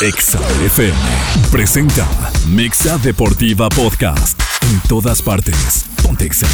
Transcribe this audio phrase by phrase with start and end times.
[0.00, 0.96] Exa FM
[1.50, 2.06] presenta
[2.46, 4.40] Mexa Deportiva Podcast.
[4.70, 5.86] En todas partes.
[6.04, 6.46] Pontexa.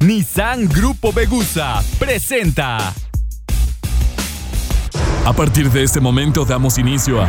[0.00, 2.92] Nissan Grupo Begusa presenta.
[5.24, 7.28] A partir de este momento damos inicio a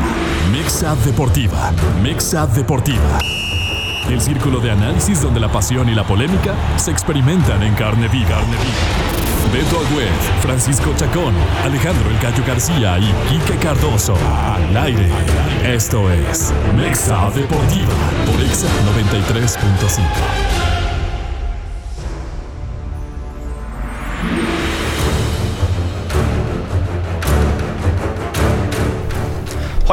[0.52, 1.72] Mexa Deportiva.
[2.02, 3.20] Mexa Deportiva.
[4.10, 8.30] El círculo de análisis donde la pasión y la polémica se experimentan en carne viva.
[8.30, 9.21] Carne viva.
[9.52, 10.08] Beto Agüed,
[10.42, 11.34] Francisco Chacón,
[11.66, 14.16] Alejandro El Gallo García y Quique Cardoso.
[14.16, 15.10] Al aire.
[15.66, 17.94] Esto es Mexa Deportiva
[18.26, 20.81] por Exa 93.5.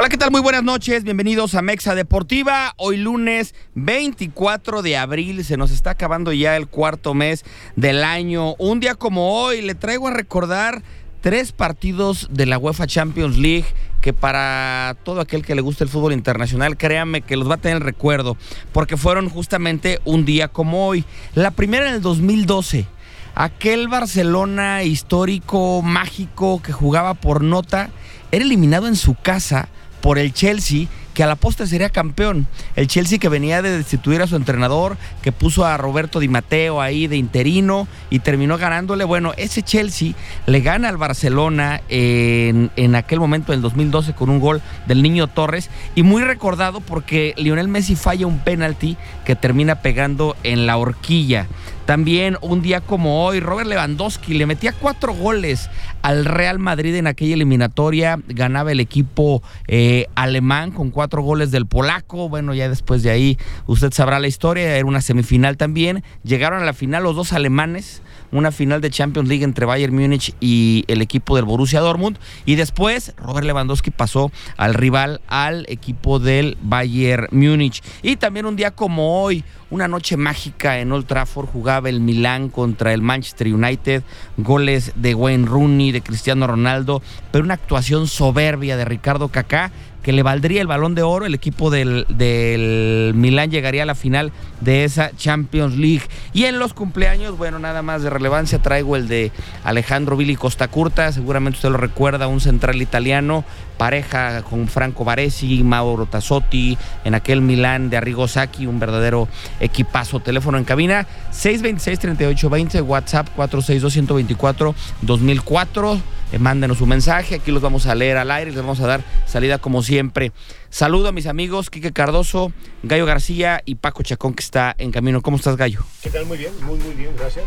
[0.00, 0.30] Hola, ¿qué tal?
[0.30, 2.72] Muy buenas noches, bienvenidos a Mexa Deportiva.
[2.76, 8.54] Hoy lunes 24 de abril, se nos está acabando ya el cuarto mes del año.
[8.60, 10.84] Un día como hoy le traigo a recordar
[11.20, 13.64] tres partidos de la UEFA Champions League
[14.00, 17.60] que para todo aquel que le guste el fútbol internacional, créanme que los va a
[17.60, 18.36] tener recuerdo,
[18.70, 21.04] porque fueron justamente un día como hoy.
[21.34, 22.86] La primera en el 2012
[23.34, 27.90] aquel Barcelona histórico, mágico, que jugaba por nota,
[28.30, 29.68] era eliminado en su casa
[30.00, 32.46] por el Chelsea, que a la postre sería campeón.
[32.76, 36.80] El Chelsea que venía de destituir a su entrenador, que puso a Roberto Di Matteo
[36.80, 39.02] ahí de interino y terminó ganándole.
[39.02, 40.12] Bueno, ese Chelsea
[40.46, 45.02] le gana al Barcelona en, en aquel momento, en el 2012, con un gol del
[45.02, 45.70] niño Torres.
[45.96, 51.48] Y muy recordado porque Lionel Messi falla un penalti que termina pegando en la horquilla.
[51.88, 55.70] También un día como hoy, Robert Lewandowski le metía cuatro goles
[56.02, 58.20] al Real Madrid en aquella eliminatoria.
[58.28, 62.28] Ganaba el equipo eh, alemán con cuatro goles del polaco.
[62.28, 64.76] Bueno, ya después de ahí usted sabrá la historia.
[64.76, 66.04] Era una semifinal también.
[66.24, 68.02] Llegaron a la final los dos alemanes
[68.32, 72.18] una final de Champions League entre Bayern Múnich y el equipo del Borussia Dortmund.
[72.44, 77.82] Y después Robert Lewandowski pasó al rival, al equipo del Bayern Múnich.
[78.02, 82.48] Y también un día como hoy, una noche mágica en Old Trafford, jugaba el Milán
[82.48, 84.02] contra el Manchester United,
[84.36, 89.70] goles de Wayne Rooney, de Cristiano Ronaldo, pero una actuación soberbia de Ricardo Kaká
[90.02, 91.26] que le valdría el balón de oro.
[91.26, 96.04] El equipo del, del Milán llegaría a la final de esa Champions League.
[96.32, 99.32] Y en los cumpleaños, bueno, nada más de relevancia, traigo el de
[99.64, 101.12] Alejandro Billy Costa Curta.
[101.12, 103.44] Seguramente usted lo recuerda, un central italiano,
[103.78, 109.26] pareja con Franco Baresi, Mauro Tassotti, en aquel Milán de Arrigo Sacchi, un verdadero
[109.60, 110.20] equipazo.
[110.20, 118.18] Teléfono en cabina 626-3820, WhatsApp 462-124-2004 eh, mándenos un mensaje, aquí los vamos a leer
[118.18, 120.32] al aire, les vamos a dar salida como siempre.
[120.68, 122.52] Saludo a mis amigos Quique Cardoso,
[122.82, 125.22] Gallo García y Paco Chacón que está en camino.
[125.22, 125.82] ¿Cómo estás, Gallo?
[126.02, 126.26] ¿Qué tal?
[126.26, 127.46] Muy bien, muy, muy bien, gracias.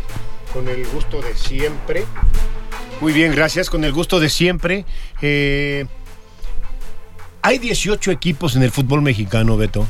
[0.52, 2.04] Con el gusto de siempre.
[3.00, 4.84] Muy bien, gracias, con el gusto de siempre.
[5.20, 5.86] Eh,
[7.42, 9.86] hay 18 equipos en el fútbol mexicano, Beto,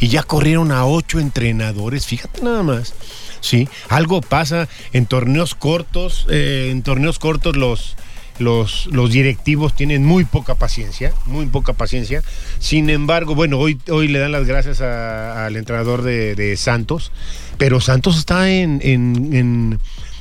[0.00, 2.94] y ya corrieron a 8 entrenadores, fíjate nada más.
[3.40, 7.96] Sí, algo pasa en torneos cortos, eh, en torneos cortos los
[8.38, 12.22] los, los directivos tienen muy poca paciencia, muy poca paciencia.
[12.58, 17.12] Sin embargo, bueno, hoy, hoy le dan las gracias al entrenador de, Santos,
[17.56, 19.80] pero Santos está en, en-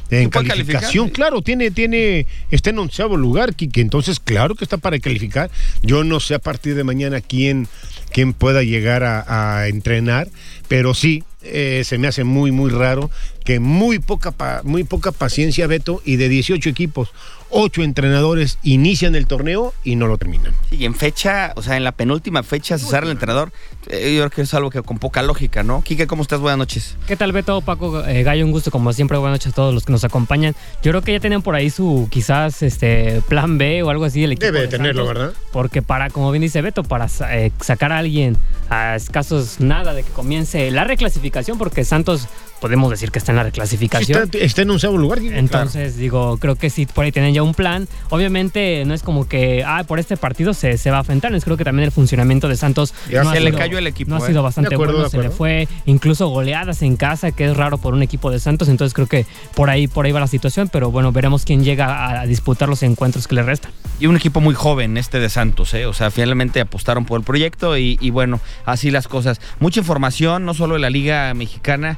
[0.09, 4.63] en ¿Se puede calificación, claro, tiene, tiene, está en onceavo lugar, que entonces claro que
[4.63, 5.49] está para calificar.
[5.81, 7.67] Yo no sé a partir de mañana quién,
[8.11, 10.27] quién pueda llegar a, a entrenar,
[10.67, 13.11] pero sí, eh, se me hace muy, muy raro
[13.45, 17.13] que muy poca, muy poca paciencia, Beto, y de 18 equipos,
[17.51, 20.53] 8 entrenadores inician el torneo y no lo terminan.
[20.71, 23.53] Y en fecha, o sea, en la penúltima fecha, César el entrenador,
[23.87, 25.83] eh, yo creo que es algo que con poca lógica, ¿no?
[25.83, 26.39] Quique, ¿cómo estás?
[26.39, 26.97] Buenas noches.
[27.07, 28.43] ¿Qué tal Beto, Paco, eh, Gallo?
[28.45, 30.55] Un gusto como siempre, buenas noches a todos los que nos acompañan.
[30.81, 34.21] Yo creo que ya tenían por ahí su quizás este plan B o algo así
[34.21, 34.47] del equipo.
[34.47, 35.41] Debe de tenerlo, Santos, ¿verdad?
[35.53, 38.37] Porque para, como bien dice Beto, para eh, sacar a alguien
[38.69, 42.27] a escasos nada de que comience la reclasificación, porque Santos
[42.65, 44.23] podemos decir que está en la reclasificación.
[44.23, 45.19] Está, está en onceavo lugar.
[45.19, 45.37] claro.
[45.37, 47.87] Entonces, digo, creo que sí, por ahí tienen ya un plan.
[48.09, 51.33] Obviamente, no es como que, ah, por este partido se, se va a enfrentar.
[51.35, 53.77] Es creo que también el funcionamiento de Santos Ya no ha se le sido- cayó
[53.77, 54.27] el equipo, No ha ¿eh?
[54.27, 55.09] sido bastante acuerdo, bueno.
[55.09, 58.67] Se le fue incluso goleadas en casa, que es raro por un equipo de Santos.
[58.67, 60.69] Entonces, creo que por ahí, por ahí va la situación.
[60.71, 63.71] Pero bueno, veremos quién llega a disputar los encuentros que le restan.
[63.99, 65.85] Y un equipo muy joven este de Santos, ¿eh?
[65.85, 69.39] O sea, finalmente apostaron por el proyecto y, y bueno, así las cosas.
[69.59, 71.97] Mucha información, no solo de la Liga Mexicana.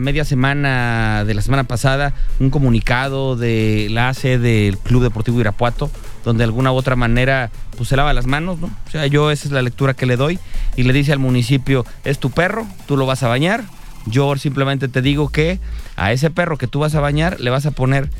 [0.00, 5.90] Media semana de la semana pasada, un comunicado de la AC del Club Deportivo Irapuato,
[6.24, 8.66] donde de alguna u otra manera pues se lava las manos, ¿no?
[8.86, 10.38] O sea, yo esa es la lectura que le doy
[10.76, 13.64] y le dice al municipio, es tu perro, tú lo vas a bañar.
[14.06, 15.60] Yo simplemente te digo que
[15.96, 18.10] a ese perro que tú vas a bañar le vas a poner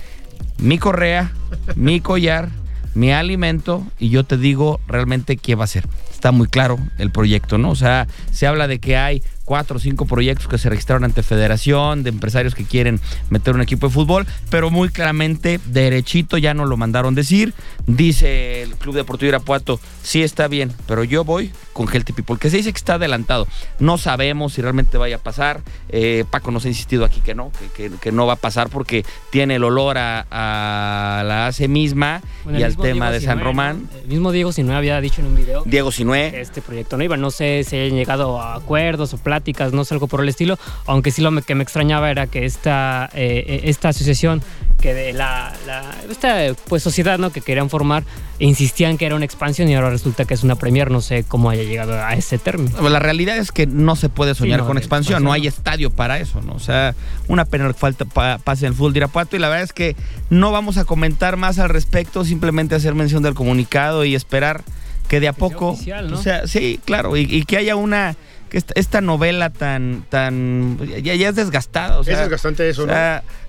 [0.58, 1.32] mi correa,
[1.76, 2.48] mi collar,
[2.94, 5.86] mi alimento y yo te digo realmente qué va a ser.
[6.10, 7.70] Está muy claro el proyecto, ¿no?
[7.70, 11.22] O sea, se habla de que hay cuatro o cinco proyectos que se registraron ante
[11.22, 13.00] federación, de empresarios que quieren
[13.30, 17.52] meter un equipo de fútbol, pero muy claramente, derechito, ya no lo mandaron decir.
[17.86, 22.48] Dice el Club Deportivo Irapuato, sí está bien, pero yo voy con Healthy People, que
[22.50, 23.46] se dice que está adelantado.
[23.78, 25.60] No sabemos si realmente vaya a pasar.
[25.90, 28.68] Eh, Paco nos ha insistido aquí que no, que, que- que no va a pasar
[28.70, 33.20] porque tiene el olor a, a la ACE misma Bueno, y al tema Diego de
[33.20, 33.88] San Román.
[34.02, 36.40] El mismo Diego Sinué había dicho en un video Diego que Sinué.
[36.40, 37.16] este proyecto no iba.
[37.16, 40.58] No sé si hayan llegado a acuerdos o pláticas, no sé, algo por el estilo.
[40.86, 44.42] Aunque sí lo que me extrañaba era que esta, eh, eh, esta asociación,
[44.80, 46.36] que de la, la- esta
[46.68, 47.30] pues sociedad ¿no?
[47.30, 48.04] que querían formar,
[48.38, 50.90] insistían que era una expansión y ahora resulta que es una premier.
[50.90, 52.88] No sé cómo haya llegado a ese término.
[52.88, 55.90] La realidad es que no se puede soñar no, con expansión, expansión no hay estadio
[55.90, 56.52] para eso, ¿no?
[56.52, 56.94] O sea,
[57.28, 59.72] una pena que falta pa- pase en el fútbol de Irapuato y la verdad es
[59.72, 59.96] que
[60.30, 64.62] no vamos a comentar más al respecto, simplemente hacer mención del comunicado y esperar
[65.08, 66.18] que de a Que sea poco, oficial, ¿no?
[66.18, 68.16] o sea, sí, claro, y, y que haya una
[68.54, 72.84] que esta, esta novela tan tan ya, ya es desgastada, o sea, es desgastante eso,
[72.84, 72.92] o ¿no?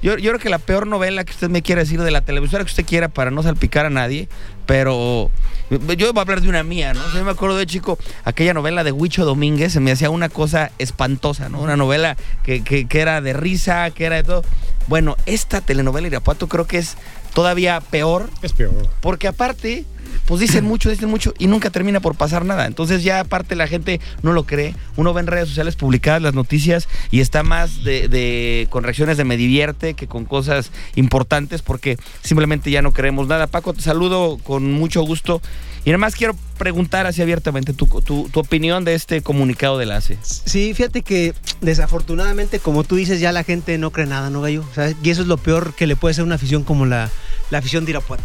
[0.02, 2.64] yo, yo creo que la peor novela que usted me quiera decir de la televisora
[2.64, 4.28] que usted quiera para no salpicar a nadie,
[4.66, 5.30] pero
[5.70, 7.02] yo voy a hablar de una mía, ¿no?
[7.02, 10.10] O sea, yo me acuerdo de chico, aquella novela de Huicho Domínguez, se me hacía
[10.10, 11.60] una cosa espantosa, ¿no?
[11.62, 14.44] Una novela que, que- que era de risa, que era de todo.
[14.88, 16.98] Bueno, esta telenovela Irapuato creo que es
[17.36, 18.90] todavía peor, Es peor.
[19.02, 19.86] porque aparte,
[20.26, 22.66] pues dicen mucho, dicen mucho y nunca termina por pasar nada.
[22.66, 24.76] Entonces ya aparte la gente no lo cree.
[24.96, 29.18] Uno ve en redes sociales publicadas las noticias y está más de, de- con reacciones
[29.18, 33.48] de me divierte que con cosas importantes porque simplemente ya no creemos nada.
[33.48, 35.42] Paco, te saludo con mucho gusto.
[35.84, 39.86] Y nada más quiero preguntar así abiertamente tu, tu- tu opinión de este comunicado de
[39.86, 40.18] la ACE.
[40.24, 44.66] Sí, fíjate que desafortunadamente, como tú dices, ya la gente no cree nada, ¿no, Gallo?
[44.70, 47.12] O sea, y eso es lo peor que le puede ser una afición como la,
[47.52, 48.24] la afición de Irapuato.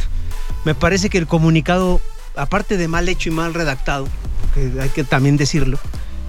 [0.64, 2.00] Me parece que el comunicado,
[2.36, 4.06] aparte de mal hecho y mal redactado,
[4.54, 5.78] que hay que también decirlo,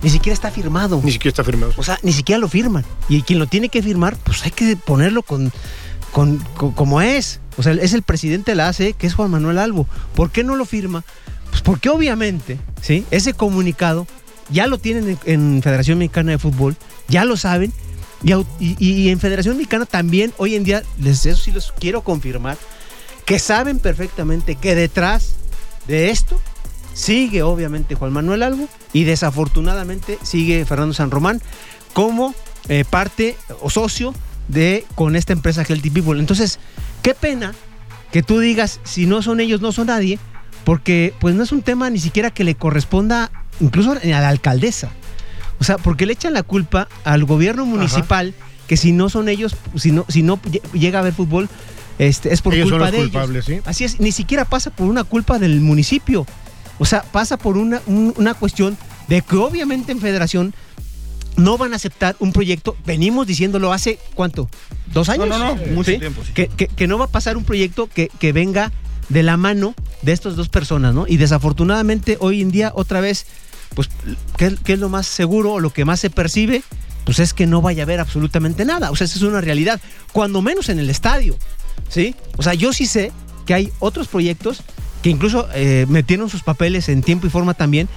[0.02, 1.02] ni siquiera está firmado.
[1.04, 1.74] Ni siquiera está firmado.
[1.78, 2.84] O sea, ni siquiera lo firman.
[3.10, 5.52] Y quien lo tiene que firmar, pues hay que ponerlo con,
[6.12, 7.40] con, con- como es.
[7.58, 9.86] O sea, es el presidente de la ACE, que es Juan Manuel Albo.
[10.16, 11.04] ¿Por qué no lo firma?
[11.50, 13.06] Pues porque obviamente, ¿sí?
[13.12, 14.08] Ese comunicado
[14.50, 15.20] ya lo tienen en,
[15.56, 16.78] en Federación Mexicana de Fútbol,
[17.10, 17.72] ya lo saben.
[18.24, 21.72] Y, au- y- y en Federación Mexicana también, hoy en día, les, eso sí los
[21.74, 22.58] quiero confirmar,
[23.32, 25.36] que saben perfectamente que detrás
[25.88, 26.40] de esto
[26.94, 31.42] sigue obviamente Juan Manuel Albo y desafortunadamente sigue Fernando San Román
[31.94, 32.36] como
[32.70, 34.14] eh, parte o socio
[34.48, 36.20] de con esta empresa Healthy People.
[36.20, 36.60] Entonces,
[37.04, 37.54] qué pena
[38.12, 40.20] que tú digas si no son ellos no son nadie,
[40.66, 43.32] porque pues no es un tema ni siquiera que le corresponda
[43.62, 44.90] incluso a la alcaldesa.
[45.60, 48.34] O sea, porque le echan la culpa al gobierno municipal
[48.68, 51.48] que si no son ellos, si no si no lle- llega a haber fútbol,
[52.08, 53.12] este es por Ellos son culpa los de ellos.
[53.12, 53.60] culpables, ¿sí?
[53.66, 56.26] Así es, ni siquiera pasa por una culpa del municipio.
[56.80, 58.78] O sea, pasa por una, un- una cuestión
[59.08, 60.54] de que obviamente en federación
[61.38, 64.50] no van a aceptar un proyecto, venimos diciéndolo hace cuánto,
[64.94, 65.28] dos años.
[65.30, 65.98] No, no, no, mucho ¿Sí?
[66.00, 66.34] tiempo, sí.
[66.34, 68.72] Que, que- que no va a pasar un proyecto que, que venga
[69.10, 71.06] de la mano de estas dos personas, ¿no?
[71.08, 73.26] Y desafortunadamente hoy en día otra vez,
[73.76, 73.90] pues,
[74.38, 76.64] ¿qué, es- qué es lo más seguro o lo que más se percibe?
[77.06, 78.92] Pues es que no vaya a haber absolutamente nada.
[78.92, 79.80] O sea, esa es una realidad.
[80.12, 81.36] Cuando menos en el estadio.
[81.92, 82.16] ¿Sí?
[82.38, 83.12] O sea, yo sí sé
[83.46, 84.64] que hay otros proyectos
[85.04, 87.90] que incluso eh, metieron sus papeles en tiempo y forma también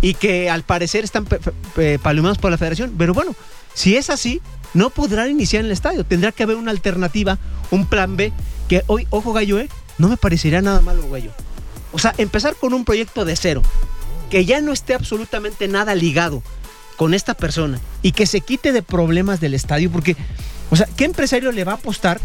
[0.00, 1.26] y que al parecer están
[2.02, 2.94] palomeados por la federación.
[2.96, 3.34] Pero bueno,
[3.74, 4.40] si es así,
[4.74, 6.04] no podrán iniciar en el estadio.
[6.04, 7.38] Tendrá que haber una alternativa,
[7.70, 8.32] un plan B,
[8.68, 9.68] que hoy, ojo gallo, ¿eh?
[9.98, 11.30] no me parecería nada malo, gallo.
[11.92, 13.62] O sea, empezar con un proyecto de cero,
[14.30, 16.42] que ya no esté absolutamente nada ligado
[16.96, 20.16] con esta persona y que se quite de problemas del estadio, porque,
[20.70, 22.20] o sea, ¿qué empresario le va a apostar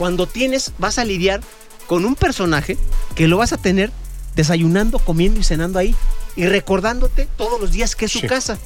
[0.00, 1.42] cuando tienes, vas a lidiar
[1.86, 2.78] con un personaje
[3.14, 3.90] que lo vas a tener
[4.34, 5.94] desayunando, comiendo y cenando ahí
[6.36, 8.26] y recordándote todos los días que es su Sí.
[8.26, 8.56] casa?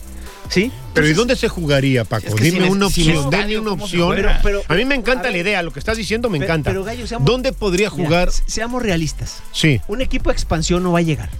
[0.49, 0.71] ¿Sí?
[0.93, 2.29] Pero ¿y dónde se jugaría, Paco?
[2.29, 4.38] Es que Dime una opción, dame una ¿cómo se opción.
[4.45, 6.71] Pero- a mí me encanta la idea, lo que estás diciendo me Pe- encanta.
[6.71, 8.31] pero, Gallo, seamos- ¿Dónde podría jugar?
[8.31, 9.38] se- seamos realistas.
[9.50, 9.81] Sí.
[9.88, 11.31] Un equipo de expansión no va a llegar.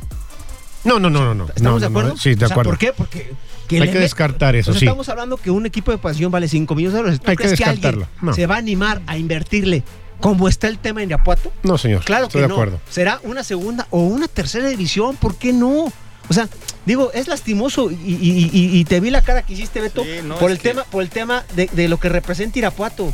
[0.85, 1.35] No, no, no, no.
[1.35, 1.45] no.
[1.49, 1.99] ¿Estamos No, de no, no.
[2.01, 2.17] acuerdo?
[2.19, 2.71] Sí, de O sea, acuerdo.
[2.71, 2.93] ¿Por qué?
[2.93, 3.19] Porque
[3.81, 4.87] Hay que met- descartar eso, o sea, sí.
[4.87, 7.21] Estamos hablando que un equipo de expansión vale 5 millones de dólares.
[7.21, 8.05] ¿Tú Hay que crees que, alguien.
[8.21, 8.33] No.
[8.35, 9.83] se va a animar a invertirle
[10.21, 11.53] como está el tema en Irapuato?
[11.63, 12.05] No, señor.
[12.05, 12.55] Claro Estoy que de no.
[12.55, 12.81] acuerdo.
[12.91, 15.93] Será una segunda o una tercera división, ¿por qué no?
[16.29, 16.49] O sea,
[16.87, 20.11] digo, es lastimoso y, y- y- y te vi la cara que hiciste, Beto, Sí,
[20.25, 23.13] no, por, el que- tema, por el tema de, de lo que representa Irapuato.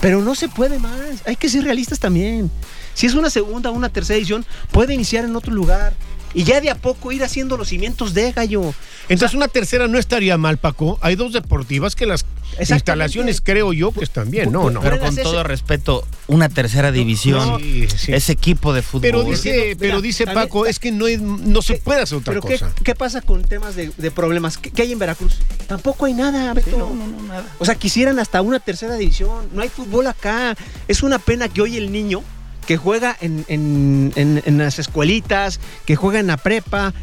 [0.00, 2.50] Pero no se puede más, hay que ser realistas también.
[2.94, 5.92] Si es una segunda o una tercera edición, puede iniciar en otro lugar.
[6.32, 8.72] Y ya de a poco ir haciendo los cimientos de gallo.
[9.08, 10.96] Entonces una tercera no estaría mal, Paco.
[11.02, 12.24] Hay dos deportivas que las
[12.68, 14.52] instalaciones creo yo que están bien.
[14.52, 14.80] No, no.
[14.80, 18.12] Pero con todo respeto, una tercera división, Sí, sí.
[18.12, 19.02] ese equipo de fútbol.
[19.02, 22.02] Pero dice, Mira, pero dice también- Paco, es que no, es- no se ¿Qué- puede
[22.02, 22.72] hacer otra Pero ¿qué, cosa.
[22.84, 24.56] qué pasa con temas de, de problemas?
[24.58, 25.34] ¿Qué, qué hay en Veracruz?
[25.66, 26.76] Tampoco hay nada, Beto.
[26.78, 27.46] no, no, no, nada.
[27.58, 29.48] O sea, quisieran hasta una tercera división.
[29.52, 30.56] No hay fútbol acá.
[30.86, 32.22] Es una pena que hoy el niño
[32.70, 36.94] que juega en, en- en- en las escuelitas, que juega en la prepa,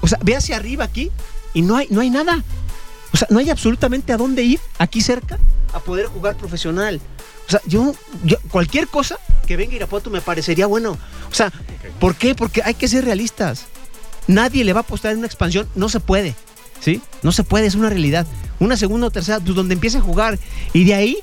[0.00, 1.10] o sea, ve hacia arriba aquí
[1.52, 2.44] y no hay, no hay nada.
[3.12, 5.36] O sea, no hay absolutamente a dónde ir aquí cerca
[5.72, 7.00] a poder jugar profesional.
[7.48, 7.92] O sea, yo,
[8.22, 9.18] yo- cualquier cosa
[9.48, 10.96] que venga a Irapuato me parecería bueno.
[11.28, 11.52] O sea,
[11.98, 12.36] ¿por qué?
[12.36, 13.64] Porque hay que ser realistas.
[14.28, 16.36] Nadie le va a apostar en una expansión, no se puede.
[16.80, 17.00] ¿Sí?
[17.24, 18.28] No se puede, es una realidad.
[18.60, 20.38] Una segunda o tercera, pues donde empiece a jugar.
[20.72, 21.16] Y de ahí,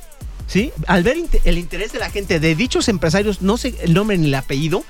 [0.53, 0.71] ¿sí?
[0.87, 4.27] Al ver el interés de la gente, de dichos empresarios, no sé el nombre ni
[4.27, 4.83] el apellido,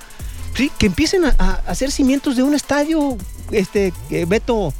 [0.54, 0.70] ¿sí?
[0.78, 3.16] Que empiecen a, a hacer cimientos de un estadio,
[3.50, 4.74] este, eh, Beto.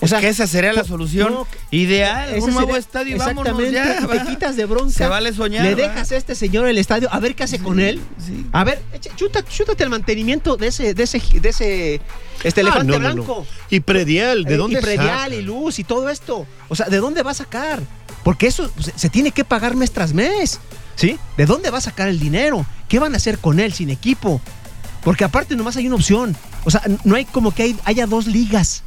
[0.00, 2.28] O Es que esa sería la solución no, ideal.
[2.38, 4.06] Un nuevo sería- estadio y vámonos exactamente, ya.
[4.06, 4.12] va.
[4.24, 4.92] te quitas de bronca.
[4.92, 5.64] Se vale soñar.
[5.64, 5.88] Le va.
[5.88, 8.00] dejas a este señor el estadio, a ver qué hace con él.
[8.24, 8.46] Sí.
[8.52, 8.80] A ver,
[9.16, 12.00] chuta- chútate el mantenimiento de ese, de ese, de ese
[12.44, 13.14] este Ah, elefante no, no, no.
[13.14, 13.46] blanco.
[13.70, 15.34] Y predial, ¿de Eh, dónde y predial saca?
[15.34, 16.46] y luz y todo esto.
[16.68, 17.80] O sea, ¿de dónde va a sacar?
[18.28, 20.60] Porque eso se, tiene que pagar mes tras mes.
[20.96, 21.16] ¿Sí?
[21.38, 22.66] ¿De dónde va a sacar el dinero?
[22.86, 24.38] ¿Qué van a hacer con él sin equipo?
[25.02, 26.36] Porque aparte nomás hay una opción.
[26.66, 28.82] O sea, no hay como que hay- haya dos ligas.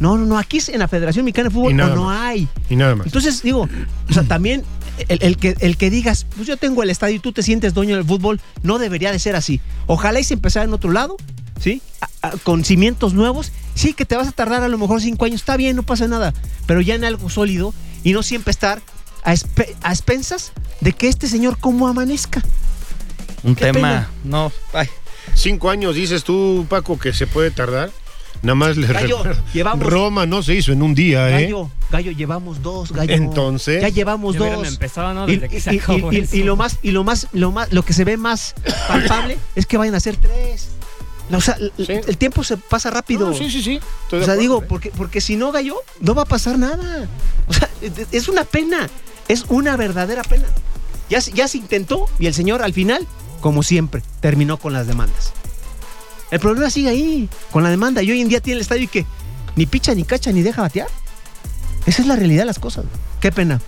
[0.00, 0.38] No, no, no.
[0.38, 2.48] Aquí en la Federación Mexicana de Fútbol no hay.
[2.70, 3.04] Y nada más.
[3.08, 3.68] Entonces, digo,
[4.08, 4.64] o sea, también
[5.10, 7.74] el, el que, el que digas, pues yo tengo el estadio y tú te sientes
[7.74, 9.60] dueño del fútbol, no debería de ser así.
[9.86, 11.18] Ojalá y se empezara en otro lado,
[11.60, 11.82] ¿sí?
[12.00, 13.52] A- a- con cimientos nuevos.
[13.74, 16.08] Sí, que te vas a tardar a lo mejor cinco años, está bien, no pasa
[16.08, 16.32] nada.
[16.66, 17.74] Pero ya en algo sólido
[18.04, 18.80] y no siempre estar
[19.24, 22.42] a, espe- a expensas de que este señor cómo amanezca.
[23.42, 23.74] Un Qué tema.
[23.74, 24.10] pena.
[24.24, 24.88] No, ay,
[25.34, 27.90] Cinco años dices tú, Paco, que se puede tardar.
[28.40, 31.44] Nada más le Gallo, llevamos- Roma no se hizo en un día, ¿eh?
[31.44, 33.12] Gallo, gallo, llevamos dos, gallo.
[33.12, 33.82] Entonces.
[33.82, 34.66] Ya llevamos dos.
[34.68, 35.28] empezado, ¿no?
[35.28, 36.36] Y, Desde que se y- y- acabó y- eso.
[36.36, 38.54] y lo más, y lo más, lo más, lo que se ve más
[38.86, 40.68] palpable es que vayan a ser tres.
[41.36, 41.92] O sea, el- Sí.
[41.92, 43.28] el tiempo se pasa rápido.
[43.30, 43.80] No, sí, sí, sí.
[44.04, 44.66] Estoy o sea, acuerdo, digo, ¿eh?
[44.68, 47.08] porque, porque si no, gallo, no va a pasar nada.
[47.48, 48.88] O sea, es- es una pena.
[49.28, 50.46] Es una verdadera pena.
[51.10, 53.06] Ya, se- ya se intentó y el señor al final,
[53.40, 55.32] como siempre, terminó con las demandas.
[56.30, 58.02] El problema sigue ahí, con la demanda.
[58.02, 59.06] Y hoy en día tiene el estadio y que
[59.56, 60.88] ni picha, ni cacha, ni deja batear.
[61.86, 62.84] Esa es la realidad de las cosas.
[63.20, 63.60] Qué pena.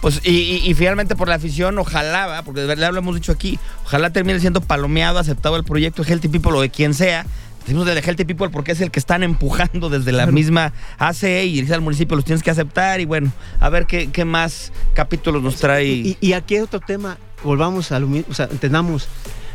[0.00, 2.42] Pues, y, y- y finalmente por la afición, ojalá, ¿va?
[2.42, 6.10] porque de verdad lo hemos dicho aquí, ojalá termine siendo palomeado, aceptado el proyecto de
[6.10, 7.26] Healthy People o de quien sea.
[7.60, 11.60] Decimos de Healthy People porque es el que están empujando desde la misma ACE y
[11.62, 15.42] dice al municipio los tienes que aceptar y bueno, a ver qué, qué más capítulos
[15.42, 15.84] nos trae.
[15.86, 19.08] Y, y aquí hay otro tema, volvamos a lo mismo, o sea, entendamos,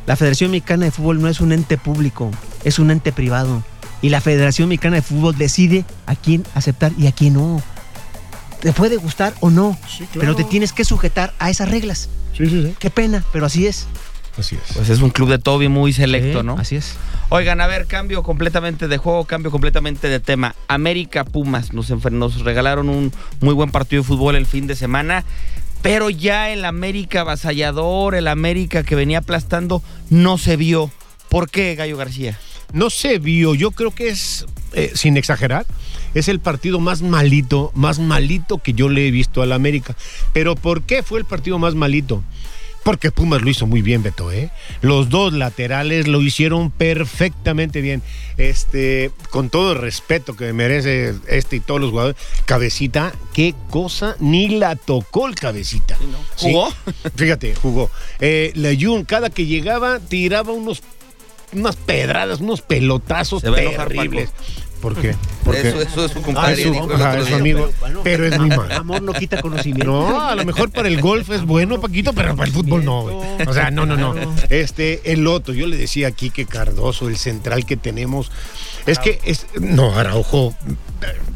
[0.08, 2.32] la Federación Mexicana de Fútbol no es un ente público,
[2.66, 3.63] es un ente privado.
[4.01, 7.62] Y la Federación Mexicana de Fútbol decide a quién aceptar y a quién no.
[8.62, 10.20] Te puede gustar o no, Sí, claro.
[10.20, 12.10] pero te tienes que sujetar a esas reglas.
[12.38, 12.74] Sí, sí, sí.
[12.80, 13.88] Qué pena, pero así es.
[14.38, 14.74] Así es.
[14.75, 16.58] Pues es un club de Toby muy selecto, Sí, ¿no?
[16.58, 16.94] Así es.
[17.30, 20.56] Oigan, a ver, cambio completamente de juego, cambio completamente de tema.
[20.68, 21.89] América Pumas nos
[22.44, 25.25] regalaron un muy buen partido de fútbol el fin de semana,
[25.82, 30.91] pero ya el América avasallador, el América que venía aplastando, no se vio.
[31.30, 32.38] ¿Por qué, Gallo García?
[32.74, 35.65] No se vio, yo creo que es, eh, sin exagerar,
[36.13, 39.96] es el partido más malito, más malito que yo le he visto al América.
[40.34, 42.24] Pero ¿por qué fue el partido más malito?
[42.84, 44.50] Porque Pumas lo hizo muy bien, Beto, ¿eh?
[44.82, 48.01] Los dos laterales lo hicieron perfectamente bien.
[48.38, 52.20] Este, con todo el respeto que merece este y todos los jugadores.
[52.46, 55.96] Cabecita, qué cosa, ni la tocó el cabecita.
[56.36, 56.48] Sí.
[56.48, 56.74] ¿Jugó?
[57.15, 57.91] Fíjate, jugó.
[58.20, 60.82] Eh, Layun, cada que llegaba, tiraba unos,
[61.53, 64.32] unas pedradas, unos pelotazos a enojar, terribles.
[64.81, 65.15] ¿Por qué?
[65.43, 65.69] ¿Por qué?
[65.69, 66.53] Eso, eso es su Ah, compadre.
[66.53, 67.38] es su- ajá, otro es su día.
[67.38, 67.69] amigo,
[68.03, 68.73] pero es muy malo.
[68.75, 69.85] Amor no quita conocimiento.
[69.91, 73.01] No, a lo mejor para el golf es bueno, Paquito, pero para el fútbol no,
[73.03, 73.15] güey.
[73.47, 74.13] O sea, no, no, no.
[74.50, 78.31] Este, el otro, yo le decía aquí que Cardoso, el central que tenemos,
[78.85, 79.45] es que es.
[79.59, 80.53] No, Araujo,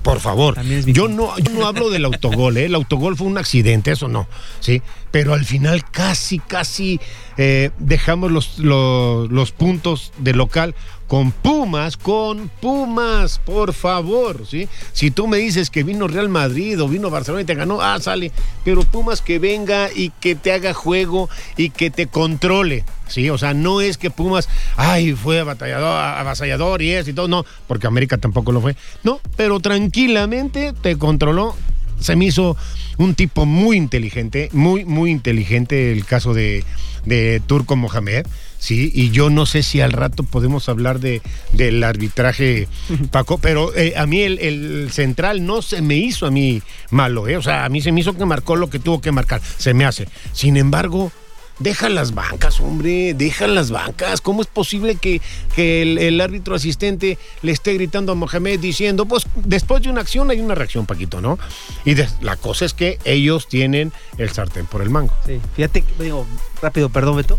[0.02, 0.62] por favor.
[0.86, 2.66] Yo no, yo no hablo del autogol, ¿eh?
[2.66, 4.28] El autogol fue un accidente, eso no,
[4.60, 4.82] ¿sí?
[5.12, 7.00] Pero al final casi, casi
[7.38, 10.76] eh, dejamos los, los, los puntos de local
[11.08, 14.68] con Pumas, con Pumas, por favor, ¿sí?
[14.94, 18.00] Si tú me dices que vino Real Madrid o vino Barcelona y te ganó, ah,
[18.00, 18.32] sale.
[18.64, 23.30] Pero Pumas que venga y que te haga juego y que te controle, ¿sí?
[23.30, 27.46] O sea, no es que Pumas, ay, fue avasallador, avasallador y eso y todo, no,
[27.68, 28.76] porque América tampoco lo fue.
[29.04, 31.56] No, pero tranquilamente te controló.
[32.00, 32.58] Se me hizo
[32.98, 36.66] un tipo muy inteligente, muy, muy inteligente el caso de,
[37.06, 38.26] de Turco Mohamed.
[38.66, 42.68] Sí, y yo no sé si al rato podemos hablar de, del arbitraje,
[43.12, 47.28] Paco, pero eh, a mí el, el central no se me hizo a mí malo,
[47.28, 47.38] ¿eh?
[47.38, 49.76] O sea, a mí se me hizo que marcó lo que tuvo que marcar, se
[49.76, 50.08] me hace.
[50.34, 51.12] Sin embargo,
[51.60, 54.20] deja las bancas, hombre, deja las bancas.
[54.20, 55.22] ¿Cómo es posible que,
[55.56, 60.02] que el, el árbitro asistente le esté gritando a Mohamed diciendo, pues después de una
[60.02, 61.38] acción hay una reacción, Paquito, ¿no?
[61.86, 65.14] Y de- la cosa es que ellos tienen el sartén por el mango.
[65.26, 66.26] Sí, fíjate, digo,
[66.64, 67.38] rápido, perdón, Beto.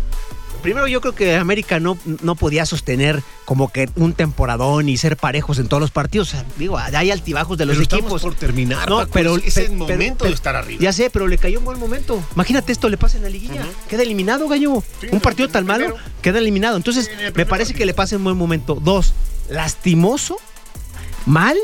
[0.61, 5.15] Primero, yo creo que América no, no podía sostener como que un temporadón y ser
[5.15, 6.29] parejos en todos los partidos.
[6.29, 8.21] O sea, digo, hay altibajos de los Pero estamos equipos.
[8.21, 10.81] por terminar, No, Paco, pero es, el momento pero- de estar arriba.
[10.81, 12.21] Ya sé, pero le cayó un buen momento.
[12.35, 13.65] Imagínate esto le pasa en la liguilla.
[13.87, 14.83] Queda eliminado, gallo.
[14.99, 16.75] Sí, un partido tan malo, queda eliminado.
[16.77, 17.77] Entonces, Sí, en el me parece partido.
[17.77, 18.75] que le pasa en buen momento.
[18.75, 19.13] Dos,
[19.49, 20.37] lastimoso,
[21.25, 21.55] mal,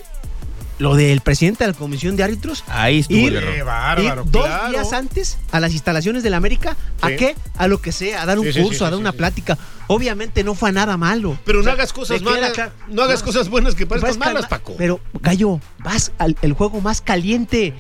[0.84, 2.63] lo del presidente de la comisión de árbitros.
[2.68, 3.54] Ahí estuvo Ir- el error.
[3.56, 4.70] Qué bárbaro, ir dos claro.
[4.70, 7.16] días antes a las instalaciones del América, ¿a Sí.
[7.16, 7.36] qué?
[7.58, 9.18] A lo que sea, a dar un Sí, curso, sí, a dar sí, una sí.
[9.18, 9.58] plática.
[9.88, 11.40] Obviamente no fue nada malo.
[11.46, 12.54] Pero O no hagas cosas malas,
[12.90, 14.75] no hagas cosas buenas que parezcan Parezcan malas, ma- Paco.
[14.78, 17.74] Pero, Gallo, vas al el juego más caliente.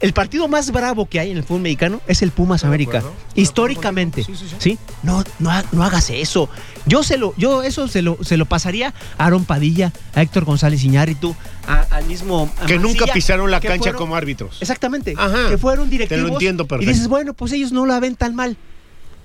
[0.00, 3.02] El partido más bravo que hay en el fútbol mexicano es el Pumas América.
[3.34, 4.24] Históricamente.
[4.24, 4.38] contigo.
[4.38, 6.48] Sí, Sí, sí, No, no, no hagas eso.
[6.86, 10.44] Yo se lo, yo eso se lo, se lo pasaría a Aaron Padilla, a Héctor
[10.44, 12.50] González Iñárritu, a- al mismo.
[12.60, 14.56] a que nunca pisaron la cancha fueron- como árbitros.
[14.60, 15.14] Exactamente.
[15.18, 16.30] Ajá, que fueron te lo directivos.
[16.32, 16.92] entiendo Y perfecto.
[16.92, 18.56] dices, bueno, pues ellos no la ven tan mal.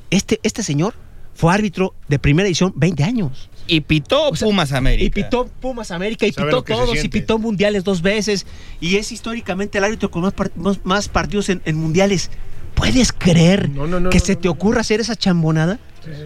[0.10, 0.94] Este, este señor
[1.34, 3.50] fue árbitro de primera edición 20 años.
[3.68, 5.06] Y pitó O sea, Pumas América.
[5.06, 8.46] Y pitó Pumas América y pitó todos y pitó mundiales dos veces.
[8.80, 12.30] Y es históricamente el árbitro con más, par- más- más partidos en, en mundiales.
[12.76, 14.52] ¿Puedes creer No, no, no, que no, se no, te no.
[14.52, 15.80] ocurra hacer esa chambonada?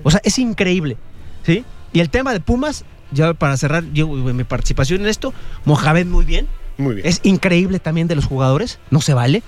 [0.03, 0.97] O sea, es increíble.
[1.45, 1.63] ¿Sí?
[1.93, 5.33] Y el tema de Pumas, ya para cerrar yo, mi participación en esto,
[5.65, 6.47] Mohamed muy bien.
[6.77, 7.07] Muy bien.
[7.07, 8.79] Es increíble también de los jugadores.
[8.91, 9.43] No se vale.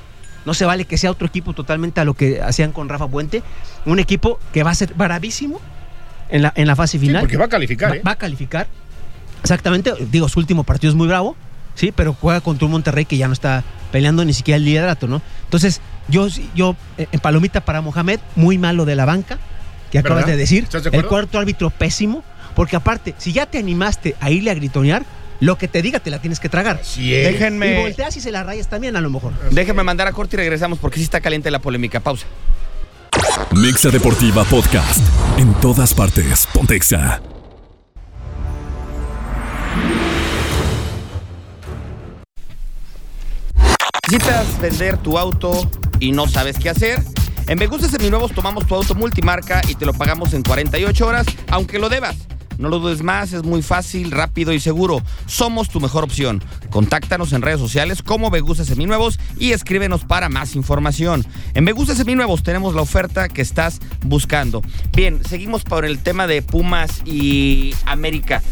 [0.45, 3.43] No se vale que sea otro equipo totalmente a lo que hacían con Rafa Puente.
[3.85, 5.59] Un equipo que va a ser bravísimo
[6.31, 7.21] en la, en la fase Sí, final.
[7.21, 8.01] porque va a calificar, Va, ¿eh?
[8.05, 8.67] va a calificar.
[9.41, 9.93] Exactamente.
[10.11, 11.35] Digo, su último partido es muy bravo.
[11.75, 15.07] Sí, pero juega contra un Monterrey que ya no está peleando ni siquiera el liderato,
[15.07, 15.21] ¿no?
[15.45, 19.37] Entonces, yo, yo eh, en palomita para Mohamed, muy malo de la banca,
[19.89, 20.33] que acabas ¿Verdad?
[20.33, 20.63] de decir.
[20.63, 22.23] ¿Estás de el cuarto árbitro pésimo,
[22.55, 25.03] porque aparte, si ya te animaste a irle a gritonear,
[25.39, 26.79] lo que te diga te la tienes que tragar.
[26.81, 27.27] Así es.
[27.39, 29.33] Déjenme- Y volteas y se la rayas también, a lo mejor.
[29.51, 31.99] Déjenme mandar a corte y regresamos porque sí está caliente la polémica.
[32.01, 32.27] Pausa.
[33.53, 35.01] Mixa Deportiva Podcast.
[35.37, 36.47] En todas partes.
[36.53, 37.21] Pontexa.
[44.09, 47.03] ¿Necesitas vender tu auto y no sabes qué hacer?
[47.47, 51.77] En Begusta Seminuevos tomamos tu auto multimarca y te lo pagamos en 48 horas, aunque
[51.77, 52.15] lo debas.
[52.61, 55.01] No lo dudes más, es muy fácil, rápido y seguro.
[55.25, 56.43] Somos tu mejor opción.
[56.69, 61.25] Contáctanos en redes sociales como Begusta Seminuevos y escríbenos para más información.
[61.55, 64.61] En Begusta Seminuevos tenemos la oferta que estás buscando.
[64.95, 68.43] Bien, seguimos por el tema de Pumas y América.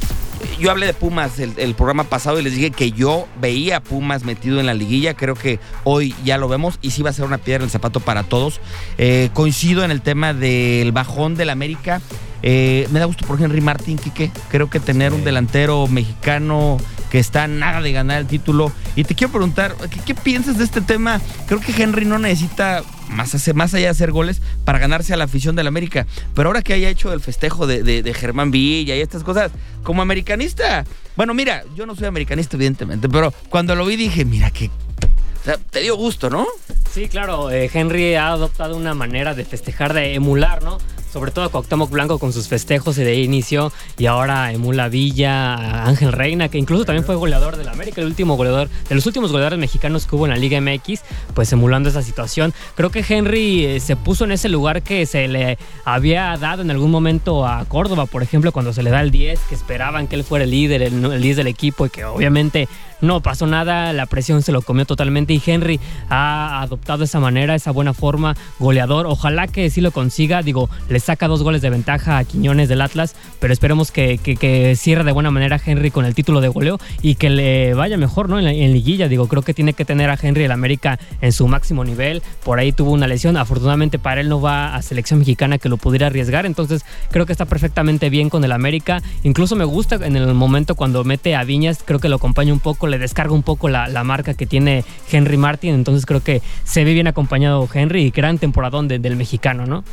[0.60, 3.84] Yo hablé de Pumas el, el programa pasado y les dije que yo veía a
[3.84, 5.14] Pumas metido en la liguilla.
[5.14, 7.70] Creo que hoy ya lo vemos y sí va a ser una piedra en el
[7.70, 8.60] zapato para todos.
[8.98, 12.02] Eh, coincido en el tema del bajón del América.
[12.44, 14.32] Eh, me da gusto por Henry Martín, Quique.
[14.50, 16.78] Creo que tener un delantero mexicano
[17.12, 18.72] que está nada de ganar el título.
[18.96, 21.20] Y te quiero preguntar, ¿qué, qué piensas de este tema?
[21.48, 25.18] Creo que Henry no necesita más, hacer- más allá de hacer goles para ganarse a
[25.18, 26.06] la afición del América.
[26.36, 29.52] Pero ahora que haya hecho el festejo de, de- de Germán Villa y estas cosas,
[29.84, 30.86] como americanista.
[31.16, 34.68] Bueno, mira, yo no soy americanista, evidentemente, pero cuando lo vi dije, mira que.
[34.68, 36.46] O sea, te dio gusto, ¿no?
[36.94, 40.78] Sí, claro, eh, Henry ha adoptado una manera de festejar, de emular, ¿no?
[41.12, 46.50] Sobre todo Cuauhtémoc Blanco con sus festejos de inicio y ahora emula Villa, Ángel Reina,
[46.50, 50.06] que incluso también fue goleador del América, el último goleador, de los últimos goleadores mexicanos
[50.06, 51.02] que hubo en la Liga MX,
[51.34, 52.54] pues emulando esa situación.
[52.76, 56.70] Creo que Henry eh, se puso en ese lugar que se le había dado en
[56.72, 60.16] algún momento a Córdoba, por ejemplo, cuando se le da el 10, que esperaban que
[60.16, 62.68] él fuera el líder, el, el 10 del equipo y que obviamente
[63.02, 67.56] no pasó nada, la presión se lo comió totalmente y Henry ha adoptado esa manera,
[67.56, 69.06] esa buena forma, goleador.
[69.08, 72.82] Ojalá que sí lo consiga, digo, le saca dos goles de ventaja a Quiñones del
[72.82, 76.80] Atlas, pero esperemos que, que- cierre de buena manera Henry con el título de goleo
[77.02, 78.40] y que le vaya mejor, ¿no?
[78.40, 81.32] En, la- en liguilla, digo, creo que tiene que tener a Henry el América en
[81.32, 82.22] su máximo nivel.
[82.44, 85.78] Por ahí tuvo una lesión, afortunadamente para él no va a selección mexicana que lo
[85.78, 89.02] pudiera arriesgar, entonces creo que está perfectamente bien con el América.
[89.24, 92.60] Incluso me gusta en el momento cuando mete a Viñas, creo que lo acompaña un
[92.60, 96.42] poco, le descarga un poco la, la marca que tiene Henry Martin, entonces creo que
[96.66, 99.84] se ve bien acompañado Henry y gran temporadón de- del mexicano, ¿no?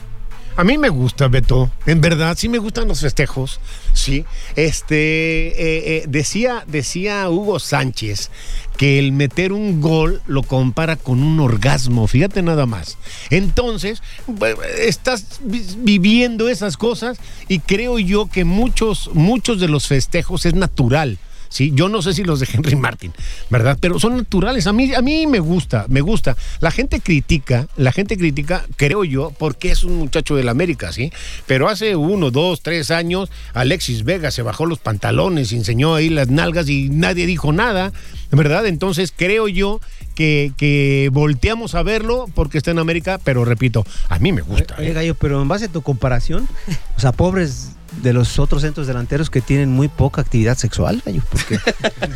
[0.58, 1.70] A mí me gusta, Beto.
[1.84, 3.60] En verdad, sí me gustan los festejos.
[3.92, 4.24] Sí.
[4.54, 5.52] Este eh,
[5.98, 8.30] eh, decía, decía Hugo Sánchez
[8.78, 12.06] que el meter un gol lo compara con un orgasmo.
[12.06, 12.96] Fíjate nada más.
[13.28, 14.02] Entonces,
[14.78, 20.54] estás vi- viviendo esas cosas y creo yo que muchos, muchos de los festejos es
[20.54, 21.18] natural.
[21.48, 23.12] Sí, yo no sé si los de Henry Martin,
[23.50, 23.78] ¿verdad?
[23.80, 24.66] Pero son naturales.
[24.66, 26.36] A mí, a mí me gusta, me gusta.
[26.60, 31.12] La gente critica, la gente critica, creo yo, porque es un muchacho del América, ¿sí?
[31.46, 36.28] Pero hace uno, dos, tres años, Alexis Vega se bajó los pantalones, enseñó ahí las
[36.28, 37.92] nalgas y nadie dijo nada,
[38.30, 38.66] ¿verdad?
[38.66, 39.80] Entonces creo yo
[40.14, 44.76] que, que volteamos a verlo porque está en América, pero repito, a mí me gusta.
[44.78, 44.92] Oye, ¿eh?
[44.92, 46.48] Gallo, pero en base a tu comparación,
[46.96, 51.22] o sea, pobres de los otros centros delanteros que tienen muy poca actividad sexual, Gallo,
[51.30, 51.58] porque,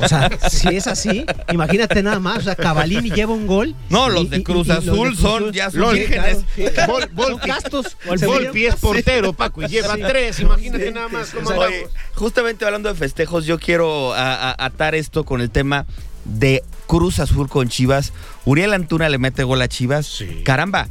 [0.01, 3.75] o sea, si es así, imagínate nada más, o sea, Cavalini lleva un gol.
[3.88, 5.95] No, y- los de y- Cruz y los de Azul Cruz son ya son Lol,
[5.97, 6.38] vírgenes.
[6.75, 7.97] claro, Vol- Vol- Son castos.
[8.25, 10.03] Volpi es portero, Paco, y lleva Sí.
[10.07, 14.95] tres, imagínate nada más cómo Oye, justamente hablando de festejos, yo quiero a- a- atar
[14.95, 15.87] esto con el tema
[16.25, 18.12] de Cruz Azul con Chivas.
[18.45, 20.07] Uriel Antuna le mete gol a Chivas.
[20.07, 20.43] Sí.
[20.45, 20.88] Caramba,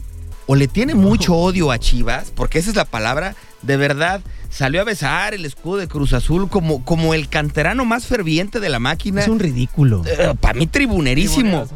[0.47, 4.21] o le tiene mucho odio a Chivas, porque esa es la palabra, de verdad.
[4.51, 8.69] Salió a besar el escudo de Cruz Azul como, como el canterano más ferviente de
[8.69, 9.21] la máquina.
[9.21, 10.03] Es un ridículo.
[10.41, 11.67] para mí tribunerísimo.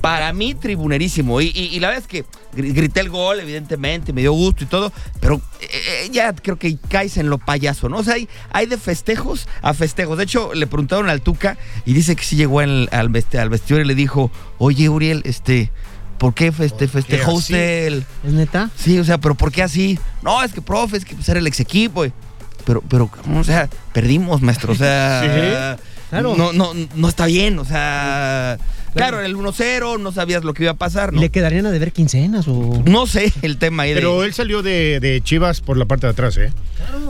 [0.00, 1.40] Para mí tribunerísimo.
[1.40, 2.24] Y, y- y la verdad es que
[2.56, 5.68] gr- grité el gol, evidentemente, me dio gusto y todo, pero eh,
[6.04, 7.98] eh, ya creo que caes en lo payaso, ¿no?
[7.98, 10.18] O sea, hay, hay de festejos a festejos.
[10.18, 13.84] De hecho, le preguntaron al Tuca y dice que sí llegó al, al vestidor y
[13.84, 15.70] le dijo, oye, Uriel, este,
[16.18, 18.70] ¿por qué feste- festejó usted el, ¿Es neta?
[18.76, 19.98] Sí, o sea, pero ¿por qué así?
[20.22, 22.00] No, es que, profe, es que pues, era el ex equipo.
[22.00, 22.12] güey.
[22.64, 24.72] Pero, pero, o sea, perdimos, maestro.
[24.72, 25.76] O sea,
[26.10, 26.34] claro.
[26.36, 27.58] no, no, no está bien.
[27.58, 28.58] O sea,
[28.96, 31.20] claro, el 1-0, no sabías lo que iba a pasar, ¿Y ¿no?
[31.22, 32.82] le quedarían a deber quincenas o...?
[32.86, 33.96] No sé el tema ahí de.
[33.96, 36.52] Pero él salió de, de Chivas por la parte de atrás, ¿eh?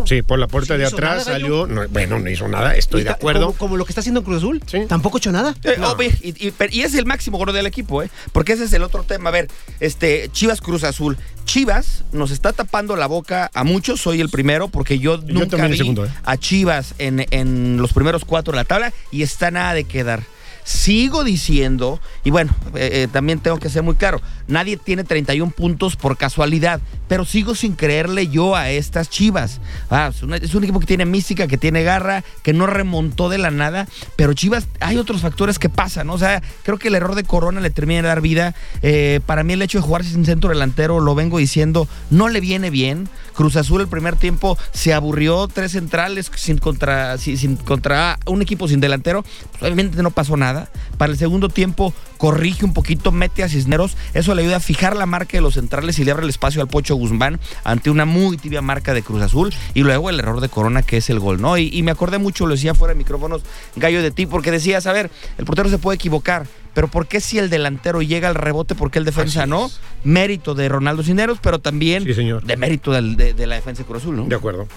[0.04, 1.66] Sí, por la puerta Sí, de atrás nada, salió.
[1.66, 3.46] no, bueno, no hizo nada, estoy de acuerdo.
[3.46, 4.62] Como, como lo que está haciendo Cruz Azul.
[4.66, 4.82] Sí.
[4.88, 5.54] Tampoco hecho nada.
[5.64, 5.90] Eh, No.
[5.92, 8.10] obvio, y, y- pero- y es el máximo gol del equipo, ¿eh?
[8.32, 9.28] Porque ese es el otro tema.
[9.30, 9.48] A ver,
[9.80, 11.16] este, Chivas Cruz Azul.
[11.44, 15.64] Chivas nos está tapando la boca a muchos, soy el primero, porque yo, Yo nunca
[15.66, 16.10] vi segundo, ¿eh?
[16.24, 20.22] a Chivas en, en los primeros cuatro de la tabla y está nada de quedar.
[20.66, 25.52] Sigo diciendo, y bueno, eh, eh, también tengo que ser muy claro, nadie tiene 31
[25.52, 29.60] puntos por casualidad, pero sigo sin creerle yo a estas Chivas.
[29.90, 33.52] Ah, es, un equipo que tiene mística, que tiene garra, que no remontó de la
[33.52, 36.14] nada, pero Chivas, hay otros factores que pasan, ¿no?
[36.14, 38.56] O sea, creo que el error de Corona le termina de dar vida.
[38.82, 42.40] Eh, para mí el hecho de jugar sin centro delantero, lo vengo diciendo, no le
[42.40, 43.08] viene bien.
[43.36, 48.66] Cruz Azul el primer tiempo se aburrió, tres centrales sin contra, sin, contra un equipo
[48.66, 50.68] sin delantero, pues obviamente no pasó nada.
[50.96, 54.96] Para el segundo tiempo corrige un poquito, mete a Cisneros, eso le ayuda a fijar
[54.96, 58.06] la marca de los centrales y le abre el espacio al Pocho Guzmán ante una
[58.06, 61.20] muy tibia marca de Cruz Azul y luego el error de Corona que es el
[61.20, 61.58] gol, ¿no?
[61.58, 63.42] Y, y me acordé mucho, lo decía fuera de micrófonos,
[63.76, 66.46] Gallo de ti, porque decías, a ver, el portero se puede equivocar,
[66.76, 69.70] pero ¿por qué si el delantero llega al rebote, por qué el defensa no?
[70.04, 72.44] Mérito de Ronaldo Cisneros, pero también Sí, señor.
[72.44, 74.24] de mérito del- de, de la defensa de Cruz Azul, ¿no?
[74.26, 74.68] De acuerdo.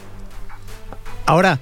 [1.26, 1.60] Ahora,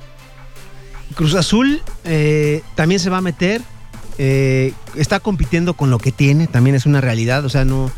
[1.16, 3.62] Cruz Azul eh, también se va a meter.
[4.20, 7.44] eh, está compitiendo con lo que tiene, también es una realidad.
[7.46, 7.92] O sea, no.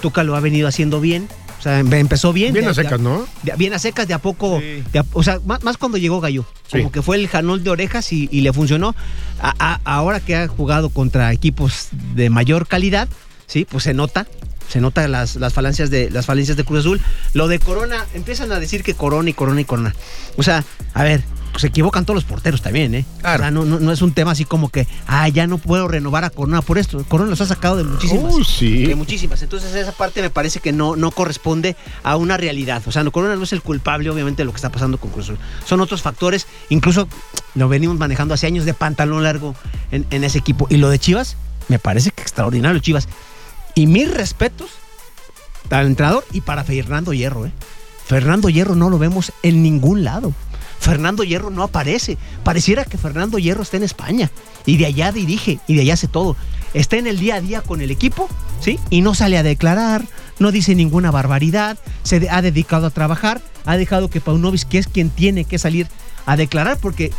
[0.00, 1.28] Tuca lo ha venido haciendo bien.
[1.62, 2.52] O sea, em- empezó bien.
[2.52, 3.24] Bien de- a secas, ¿no?
[3.44, 4.58] de- bien a secas, de a poco.
[4.58, 4.82] Sí.
[4.92, 6.44] de a- o sea, más, más cuando llegó Gallo.
[6.66, 6.78] Sí.
[6.78, 8.96] Como que fue el janol de orejas y, y le funcionó.
[9.40, 13.08] A- a- ahora que ha jugado contra equipos de mayor calidad,
[13.46, 14.26] sí, pues se nota.
[14.68, 17.00] Se nota las, las falencias de las falencias de Cruz Azul.
[17.32, 19.94] Lo de Corona, empiezan a decir que Corona y Corona y Corona.
[20.36, 21.22] O sea, a ver,
[21.56, 23.04] se equivocan todos los porteros también, ¿eh?
[23.20, 23.36] Claro.
[23.36, 25.88] O sea, no, no, no es un tema así como que, ah, ya no puedo
[25.88, 27.04] renovar a Corona por esto.
[27.08, 28.34] Corona los ha sacado de muchísimas.
[28.34, 28.86] Uy, sí.
[28.86, 29.42] De muchísimas.
[29.42, 32.82] Entonces esa parte me parece que no, no corresponde a una realidad.
[32.86, 35.10] O sea, no, Corona no es el culpable, obviamente, de lo que está pasando con
[35.10, 35.38] Cruz Azul.
[35.64, 37.08] Son otros factores, incluso
[37.54, 39.54] lo venimos manejando hace años de pantalón largo
[39.90, 40.66] en, en ese equipo.
[40.70, 41.36] Y lo de Chivas,
[41.68, 43.08] me parece que extraordinario Chivas.
[43.74, 44.70] Y mis respetos
[45.70, 47.52] al entrenador y para Fernando Hierro, ¿eh?
[48.04, 50.34] Fernando Hierro no lo vemos en ningún lado.
[50.82, 52.18] Fernando Hierro no aparece.
[52.42, 54.30] Pareciera que Fernando Hierro está en España
[54.66, 56.36] y de allá dirige y de allá hace todo.
[56.74, 58.28] Está en el día a día con el equipo,
[58.60, 58.80] ¿sí?
[58.90, 60.04] Y no sale a declarar,
[60.40, 64.88] no dice ninguna barbaridad, se ha dedicado a trabajar, ha dejado que Paunovic, que es
[64.88, 65.86] quien tiene que salir
[66.26, 67.12] a declarar, porque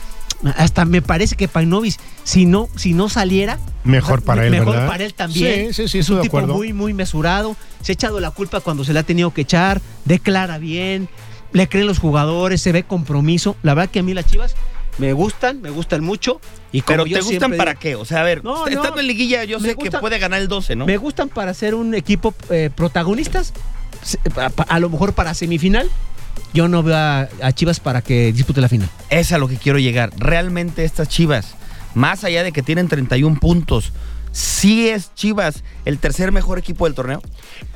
[0.58, 1.96] hasta me parece que Paunovic,
[2.26, 4.88] si no, si no saliera, Mejor para él, mejor ¿verdad?
[4.88, 5.74] para él también.
[5.74, 6.56] Sí, sí, sí, es un de tipo acuerdo.
[6.56, 7.56] muy, muy mesurado.
[7.82, 9.82] Se ha echado la culpa cuando se le ha tenido que echar.
[10.06, 11.08] Declara bien.
[11.54, 12.62] Le creen los jugadores.
[12.62, 13.56] Se ve compromiso.
[13.64, 14.56] La verdad que a mí las chivas
[14.98, 16.40] me gustan, me gustan mucho.
[16.72, 17.96] Y como Pero yo ¿te gustan siempre para digo, qué?
[17.96, 19.00] O sea, a ver, No, estando no.
[19.00, 20.86] en liguilla yo Me sé que puede ganar el 12, ¿no?
[20.86, 23.54] Me gustan para ser un equipo eh, protagonistas,
[24.68, 25.90] a, lo mejor para semifinal,
[26.54, 28.90] yo no veo a, a Chivas para que dispute la final.
[29.10, 30.12] Es a lo que quiero llegar.
[30.18, 31.56] Realmente estas Chivas,
[31.96, 33.94] más allá de que tienen 31 puntos,
[34.32, 37.22] ¿sí es Chivas el tercer mejor equipo del torneo?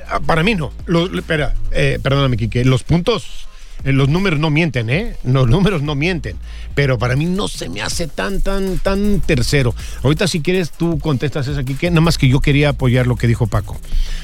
[0.09, 0.71] Ah, Para mí no.
[0.85, 2.63] Lo- lo- espera, eh, perdóname, Quique.
[2.65, 3.46] Los puntos,
[3.83, 5.15] los números no mienten, ¿eh?
[5.23, 6.37] Los números no mienten.
[6.75, 9.73] Pero para mí no se me hace tan, tan, tan tercero.
[10.03, 11.89] Ahorita, si quieres, tú contestas esa, Quique.
[11.89, 13.79] Nada más que yo quería apoyar lo que dijo Paco.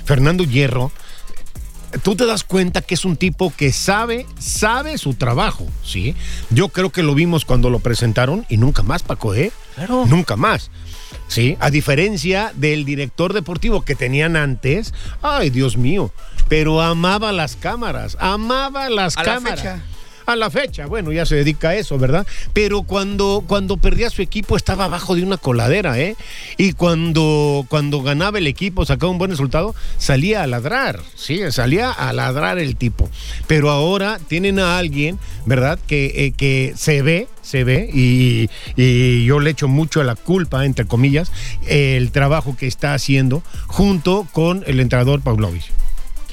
[0.05, 0.91] Fernando Hierro.
[2.01, 6.15] Tú te das cuenta que es un tipo que sabe, sabe su trabajo, ¿sí?
[6.49, 9.51] Yo creo que lo vimos cuando lo presentaron y nunca más, Paco, ¿eh?
[9.75, 10.07] Claro.
[10.07, 10.71] Nunca más.
[11.27, 16.11] Sí, a diferencia del director deportivo que tenían antes, ay Dios mío,
[16.53, 19.59] pero amaba las cámaras, amaba las A la cámaras.
[19.59, 19.81] fecha.
[20.27, 22.27] A la fecha, bueno, ya se dedica a eso, ¿verdad?
[22.53, 26.15] Pero cuando, cuando perdía su equipo estaba abajo de una coladera, ¿eh?
[26.57, 31.41] Y cuando, cuando ganaba el equipo, sacaba un buen resultado, salía a ladrar, ¿sí?
[31.49, 33.09] Salía a ladrar el tipo.
[33.47, 35.79] Pero ahora tienen a alguien, ¿verdad?
[35.87, 40.65] Que, eh, que se ve, se ve, y, y yo le echo mucho la culpa,
[40.65, 41.31] entre comillas,
[41.67, 45.71] el trabajo que está haciendo junto con el entrenador Pavlovich.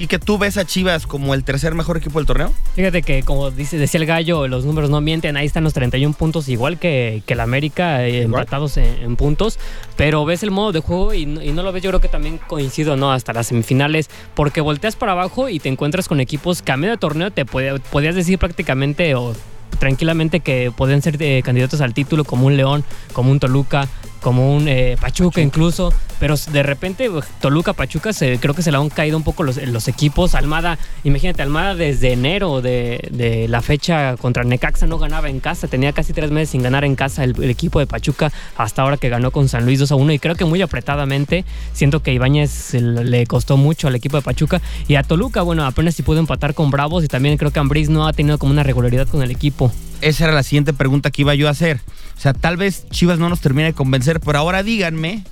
[0.01, 2.51] ¿Y que tú ves a Chivas como el tercer mejor equipo del torneo?
[2.75, 5.37] Fíjate que, como dice, decía el gallo, los números no mienten.
[5.37, 9.59] Ahí están los 31 puntos, igual que, que el América, eh, empatados en, en puntos.
[9.97, 11.83] Pero ves el modo de juego y, no- y no lo ves.
[11.83, 13.11] Yo creo que también coincido, ¿no?
[13.11, 16.97] Hasta las semifinales, porque volteas para abajo y te encuentras con equipos que a medio
[16.97, 19.35] torneo te puede- podías decir prácticamente o
[19.77, 22.83] tranquilamente que podían ser eh, candidatos al título, como un León,
[23.13, 23.87] como un Toluca.
[24.21, 28.77] Como un eh, Pachuca incluso, pero de repente Toluca, Pachuca, se, creo que se le
[28.77, 30.35] han caído un poco los, los equipos.
[30.35, 35.67] Almada, imagínate, Almada desde enero de, de la fecha contra Necaxa no ganaba en casa,
[35.67, 38.97] tenía casi tres meses sin ganar en casa el, el equipo de Pachuca hasta ahora
[38.97, 41.43] que ganó con San Luis 2 a 1 y creo que muy apretadamente.
[41.73, 45.95] Siento que Ibáñez le costó mucho al equipo de Pachuca y a Toluca, bueno, apenas
[45.95, 48.63] si pudo empatar con Bravos y también creo que Ambriz no ha tenido como una
[48.63, 49.71] regularidad con el equipo.
[50.01, 51.79] Esa era la siguiente pregunta que iba yo a hacer.
[52.21, 55.23] O sea, tal vez Chivas no nos termine de convencer, pero ahora díganme,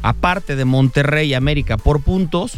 [0.00, 2.52] aparte de Monterrey y América por puntos,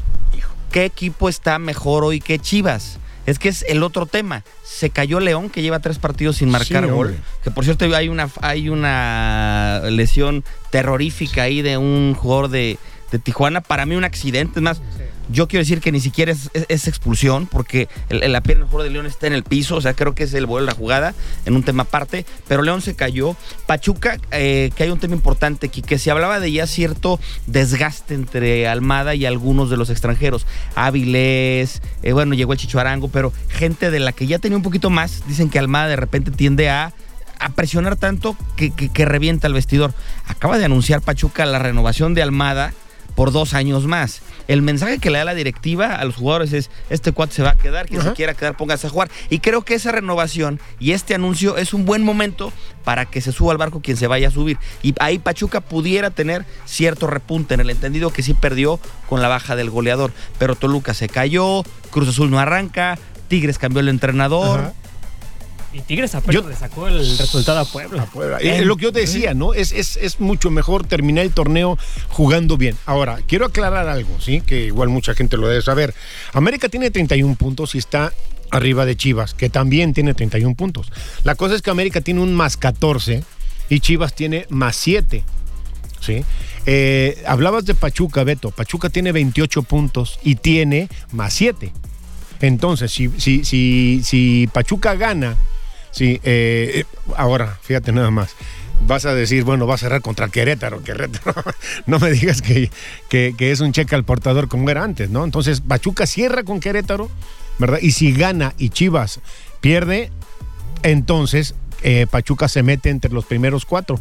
[0.70, 3.00] ¿qué equipo está mejor hoy que Chivas?
[3.26, 4.44] Es que es el otro tema.
[4.62, 7.06] Se cayó León, que lleva tres partidos sin marcar Sí, gol.
[7.08, 7.22] hombre.
[7.42, 12.78] Que por cierto hay una, hay una lesión terrorífica ahí de un jugador de,
[13.10, 13.62] de Tijuana.
[13.62, 14.60] Para mí un accidente.
[14.60, 14.80] Es más,
[15.30, 19.06] yo quiero decir que ni siquiera es, es- expulsión, porque la pierna jugador de León
[19.06, 19.76] está en el piso.
[19.76, 21.14] O sea, creo que es el vuelo de la jugada
[21.46, 22.26] en un tema aparte.
[22.48, 23.36] Pero León se cayó.
[23.66, 28.14] Pachuca, eh, que hay un tema importante, que, que se hablaba de ya cierto desgaste
[28.14, 30.46] entre Almada y algunos de los extranjeros.
[30.74, 34.62] Áviles, eh, bueno, llegó el Chicho Arango, pero gente de la que ya tenía un
[34.62, 36.92] poquito más, dicen que Almada de repente tiende a
[37.38, 39.92] a presionar tanto que, que- que revienta el vestidor.
[40.28, 42.72] Acaba de anunciar Pachuca la renovación de Almada
[43.16, 44.20] por dos años más.
[44.52, 47.52] El mensaje que le da la directiva a los jugadores es, este cuate se va
[47.52, 49.10] a quedar, que se quiera quedar, póngase a jugar.
[49.30, 52.52] Y creo que esa renovación y este anuncio es un buen momento
[52.84, 54.58] para que se suba al barco quien se vaya a subir.
[54.82, 59.28] Y ahí Pachuca pudiera tener cierto repunte en el entendido que sí perdió con la
[59.28, 60.12] baja del goleador.
[60.38, 64.74] Pero Toluca se cayó, Cruz Azul no arranca, Tigres cambió el entrenador.
[65.72, 68.04] Y Tigres apenas Yo- le sacó el resultado a Puebla.
[68.06, 68.38] Puebla.
[68.38, 69.54] Es lo que yo te decía, ¿no?
[69.54, 72.76] Es, es, es mucho mejor terminar el torneo jugando bien.
[72.84, 74.42] Ahora, quiero aclarar algo, ¿sí?
[74.42, 75.94] Que igual mucha gente lo debe saber.
[76.34, 78.12] América tiene 31 puntos y está
[78.50, 80.92] arriba de Chivas, que también tiene 31 puntos.
[81.24, 83.24] La cosa es que América tiene un más 14
[83.70, 85.24] y Chivas tiene más 7.
[86.00, 86.22] ¿Sí?
[86.66, 88.50] Eh, hablabas de Pachuca, Beto.
[88.50, 91.72] Pachuca tiene 28 puntos y tiene más 7.
[92.40, 95.36] Entonces, si, si, si, si Pachuca gana,
[95.92, 96.84] sí, eh, eh,
[97.16, 98.34] ahora, fíjate nada más.
[98.84, 100.82] Vas a decir, bueno, va a cerrar contra Querétaro.
[100.82, 101.34] Querétaro,
[101.86, 102.68] no me digas que,
[103.08, 105.24] que- es un cheque al portador como era antes, ¿no?
[105.24, 107.08] Entonces, Pachuca cierra con Querétaro,
[107.60, 107.78] ¿verdad?
[107.80, 109.20] Y si gana y Chivas
[109.60, 110.10] pierde,
[110.82, 114.00] entonces eh, Pachuca se mete entre los primeros cuatro.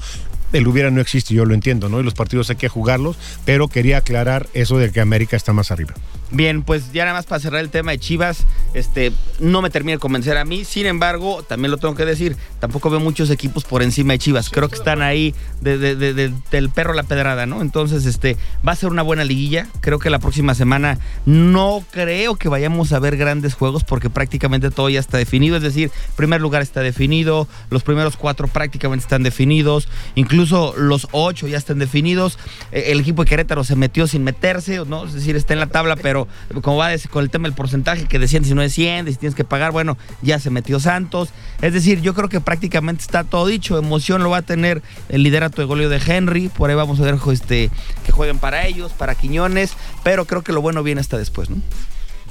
[0.52, 2.00] El hubiera no existe, yo lo entiendo, ¿no?
[2.00, 5.72] Y los partidos hay que jugarlos, pero quería aclarar eso de que América está más
[5.72, 5.94] arriba.
[6.34, 9.98] Bien, pues ya nada más para cerrar el tema de Chivas, este, no me termina
[9.98, 10.64] de convencer a mí.
[10.64, 14.50] Sin embargo, también lo tengo que decir, tampoco veo muchos equipos por encima de Chivas.
[14.50, 17.62] Creo que están ahí de- de- de- de- del perro a la pedrada, ¿no?
[17.62, 19.68] Entonces, este, va a ser una buena liguilla.
[19.82, 24.72] Creo que la próxima semana no creo que vayamos a ver grandes juegos porque prácticamente
[24.72, 25.58] todo ya está definido.
[25.58, 31.48] Es decir, primer lugar está definido, los primeros cuatro prácticamente están definidos, incluso los ocho
[31.50, 32.38] ya están definidos.
[32.72, 35.06] Eh, El equipo de Querétaro se metió sin meterse, ¿no?
[35.06, 36.21] Es decir, está en la tabla, pero
[36.62, 39.44] como va con el tema del porcentaje que decían si no desciende, si tienes que
[39.44, 41.30] pagar, bueno, ya se metió Santos.
[41.62, 43.78] Es decir, yo creo que prácticamente está todo dicho.
[43.78, 46.50] Emoción lo va a tener el liderato de goleo de Henry.
[46.50, 47.70] Por ahí vamos a ver este,
[48.06, 49.74] que jueguen para ellos, para Quiñones.
[50.04, 51.58] Pero creo que lo bueno viene hasta después, ¿no?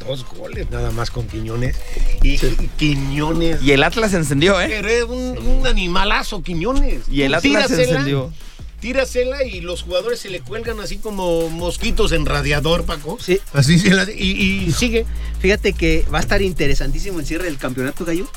[0.07, 1.77] Dos goles nada más con Quiñones.
[2.23, 3.63] Y, y Quiñones.
[3.63, 4.69] Y el Atlas encendió, ¿eh?
[4.69, 7.09] Pero es un, un animalazo, Quiñones.
[7.09, 8.33] Y el Atlas Tírasela, encendió.
[8.81, 13.19] Tírasela y los jugadores se le cuelgan así como mosquitos en radiador, Paco.
[13.21, 13.39] Sí.
[13.53, 15.07] Así se la- y, y sigue.
[15.41, 18.29] Fíjate que va a estar interesantísimo el cierre del campeonato, Gallo.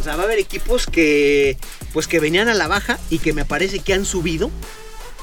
[0.00, 1.56] O sea, va a haber equipos que
[1.92, 4.50] pues que venían a la baja y que me parece que han subido.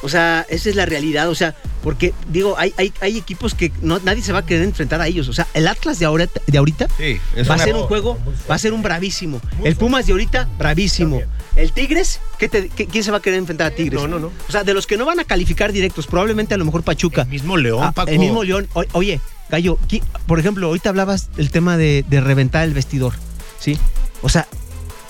[0.01, 1.29] O sea, esa es la realidad.
[1.29, 4.63] O sea, porque digo, hay, hay, hay equipos que no, nadie se va a querer
[4.63, 5.27] enfrentar a ellos.
[5.27, 8.17] O sea, el Atlas de ahorita, de ahorita Sí, va a ser un juego,
[8.49, 9.41] va a ser un bravísimo.
[9.63, 11.21] el Pumas de ahorita, bravísimo.
[11.55, 13.99] El Tigres, ¿qué te- qué- ¿quién se va a querer enfrentar a Tigres?
[14.01, 14.31] No, no, no.
[14.47, 17.23] O sea, de los que no van a calificar directos, probablemente a lo mejor Pachuca.
[17.23, 18.09] El mismo León, Ah, Paco.
[18.11, 18.67] el mismo León.
[18.73, 23.13] O- oye, Gallo, ¿qui- por ejemplo, ahorita hablabas del tema de, de reventar el vestidor,
[23.59, 23.77] ¿sí?
[24.21, 24.47] O sea,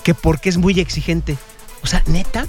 [0.02, 1.36] que porque es muy exigente.
[1.82, 2.46] O sea, neta,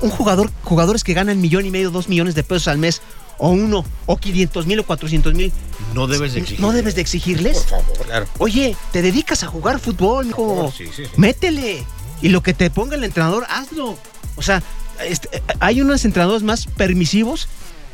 [0.00, 3.02] un jugador, jugadores que ganan millón y medio, dos millones de pesos al mes,
[3.38, 5.52] o uno, o 500 mil o 400 mil,
[5.94, 6.60] No debes de exigir.
[6.60, 7.58] no debes de exigirles.
[7.58, 8.06] Por favor.
[8.06, 8.26] Claro.
[8.38, 10.46] Oye, te dedicas a jugar fútbol, mijo.
[10.46, 11.10] Por favor, sí, sí, sí.
[11.16, 11.84] Métele.
[12.20, 13.96] Y lo que te ponga el entrenador, hazlo.
[14.36, 14.62] O sea,
[15.06, 17.48] este, hay unos entrenadores más permisivos,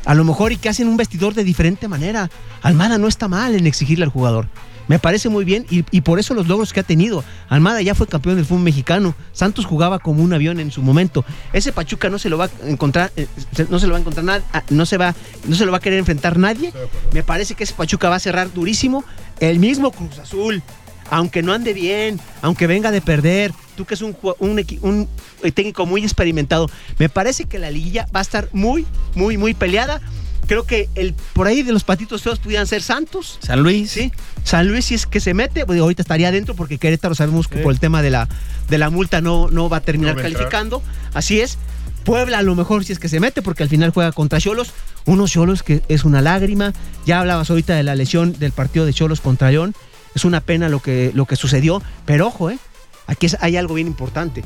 [0.05, 2.29] a lo mejor, y que hacen un vestidor de diferente manera.
[2.61, 4.47] Almada no está mal en exigirle al jugador.
[4.89, 7.23] Me parece muy bien y, y por eso los logros que ha tenido.
[7.47, 9.15] Almada ya fue campeón del fútbol mexicano.
[9.31, 11.23] Santos jugaba como un avión en su momento.
[11.53, 13.27] Ese Pachuca no se lo va a encontrar, eh,
[13.69, 15.77] no se lo va a encontrar nada, ah, no se va, no se lo va
[15.77, 16.73] a querer enfrentar nadie.
[17.13, 19.05] Me parece que ese Pachuca va a cerrar durísimo.
[19.39, 20.63] El mismo Cruz Azul,
[21.11, 25.07] aunque no ande bien, aunque venga de perder, tú que es un, un, un
[25.53, 30.01] técnico muy experimentado, me parece que la liguilla va a estar muy, muy, muy peleada.
[30.49, 33.37] Creo que el por ahí de los patitos feos pudieran ser Santos.
[33.41, 33.91] San Luis.
[33.91, 34.11] Sí,
[34.43, 37.59] San Luis si es que se mete, pues, ahorita estaría adentro porque Querétaro sabemos que
[37.59, 38.27] por el tema de la,
[38.67, 40.41] de la multa no, no va a terminar No va a entrar.
[40.49, 40.83] calificando.
[41.13, 41.57] Así es.
[42.03, 44.71] Puebla a lo mejor si es que se mete porque al final juega contra Cholos.
[45.05, 46.73] Unos Cholos que es una lágrima.
[47.05, 49.75] Ya hablabas ahorita de la lesión del partido de Cholos contra León.
[50.15, 51.81] Es una pena lo que, lo que sucedió.
[52.05, 52.57] Pero ojo, ¿eh?
[53.05, 54.43] aquí es- hay algo bien importante.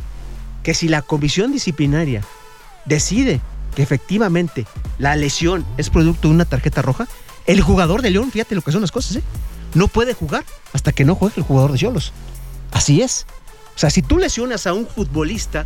[0.63, 2.21] Que si la comisión disciplinaria
[2.85, 3.39] decide
[3.75, 4.65] que efectivamente
[4.99, 7.07] la lesión es producto de una tarjeta roja,
[7.45, 9.23] el jugador de León, fíjate lo que son las cosas, ¿eh?
[9.73, 12.13] no puede jugar hasta que no juegue el jugador de Cholos.
[12.71, 13.25] Así es.
[13.75, 15.65] O sea, si tú lesionas a un futbolista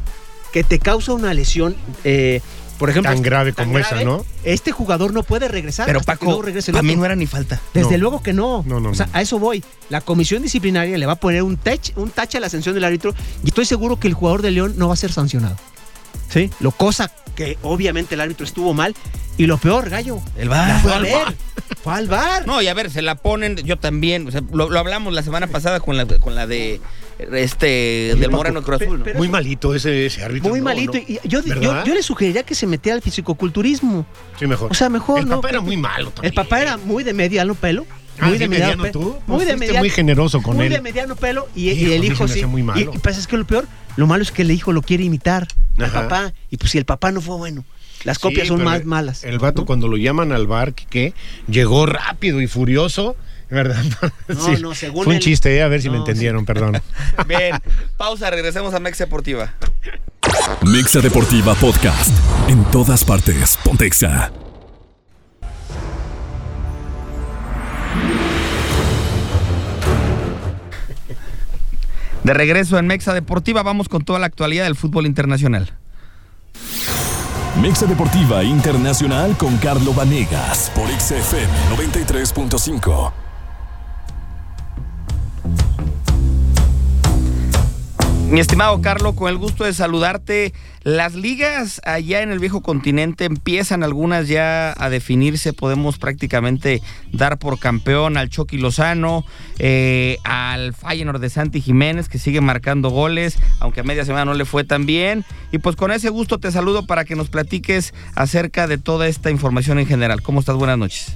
[0.53, 2.41] que te causa una lesión, eh,
[2.79, 4.23] por ejemplo, Tan grave tan como esa, ¿no?
[4.43, 5.87] Este jugador no puede regresar.
[5.87, 7.59] Pero hasta que Paco, luego regrese el a mí no era ni falta.
[7.73, 7.97] Desde No.
[7.97, 8.63] luego que no.
[8.65, 9.11] No, no, o sea, no.
[9.13, 9.63] a eso voy.
[9.89, 12.83] La comisión disciplinaria le va a poner un, tech, un tache a la sanción del
[12.83, 15.57] árbitro y estoy seguro que el jugador de León no va a ser sancionado.
[16.37, 16.49] ¿Sí?
[16.59, 18.95] Lo cosa que obviamente el árbitro estuvo mal.
[19.37, 20.19] Y lo peor, gallo.
[20.35, 20.81] El VAR.
[20.81, 21.35] fue a ver.
[21.83, 22.47] Fue al bar.
[22.47, 25.21] No, y a ver, se la ponen, yo también, o sea, lo, lo hablamos la
[25.21, 26.81] semana pasada con la, con la de
[27.19, 29.03] este del Moreno Cruz Azul, ¿no?
[29.03, 30.49] Pero- Muy malito ese, ese árbitro.
[30.49, 30.93] Muy no, malito.
[30.93, 30.99] no.
[30.99, 34.05] Y yo, yo, le sugeriría que se metiera al fisicoculturismo.
[34.39, 34.71] Sí, mejor.
[34.71, 35.19] O sea, mejor.
[35.19, 35.37] El ¿no?
[35.37, 36.31] papá era muy malo también.
[36.31, 37.85] El papá era muy de mediano pelo.
[38.19, 38.91] Ah, Muy ¿sí, de mediano, mediano pelo.
[38.93, 39.19] tú?
[39.27, 39.79] Muy Pues de mediano.
[39.79, 40.71] muy generoso con muy él.
[40.73, 41.47] de mediano pelo.
[41.55, 42.33] Y, y Hijo, el sí hijo sí.
[42.39, 42.91] hace muy malo.
[42.93, 45.03] Y, y pasa es que lo peor, lo malo es que el hijo lo quiere
[45.03, 46.33] imitar al papá.
[46.49, 47.63] Y pues si el papá no fue bueno,
[48.03, 49.23] las Sí, copias son más el- malas.
[49.23, 49.65] El vato ¿no?
[49.65, 51.13] cuando lo llaman al bar, que
[51.47, 53.15] llegó rápido y furioso,
[53.49, 53.83] ¿verdad?
[54.27, 55.61] No, no, según Fue un él- chiste, ¿eh?
[55.63, 56.81] a ver si me entendieron, perdón.
[57.27, 57.55] Bien,
[57.97, 59.53] pausa, regresemos a Mex Deportiva.
[60.63, 62.11] Mixa Deportiva Podcast.
[62.49, 63.57] En todas partes.
[63.63, 64.31] Pontexa.
[72.27, 75.71] De regreso en Mexa Deportiva, vamos con toda la actualidad del fútbol internacional.
[77.61, 83.26] Mixa Deportiva Internacional con Carlo Vanegas por XFM 93.5.
[88.29, 90.53] Mi estimado Carlo, con el gusto de saludarte.
[90.83, 95.53] Las ligas allá en el viejo continente empiezan algunas ya a definirse.
[95.53, 96.81] Podemos prácticamente
[97.13, 99.23] dar por campeón al Chucky Lozano,
[99.59, 104.33] eh, al Feyenoord de Santi Jiménez, que sigue marcando goles, aunque a media semana no
[104.33, 105.23] le fue tan bien.
[105.53, 109.31] Y pues con ese gusto te saludo para que nos platiques acerca de toda esta
[109.31, 110.21] información en general.
[110.21, 110.57] ¿Cómo estás?
[110.57, 111.15] Buenas noches.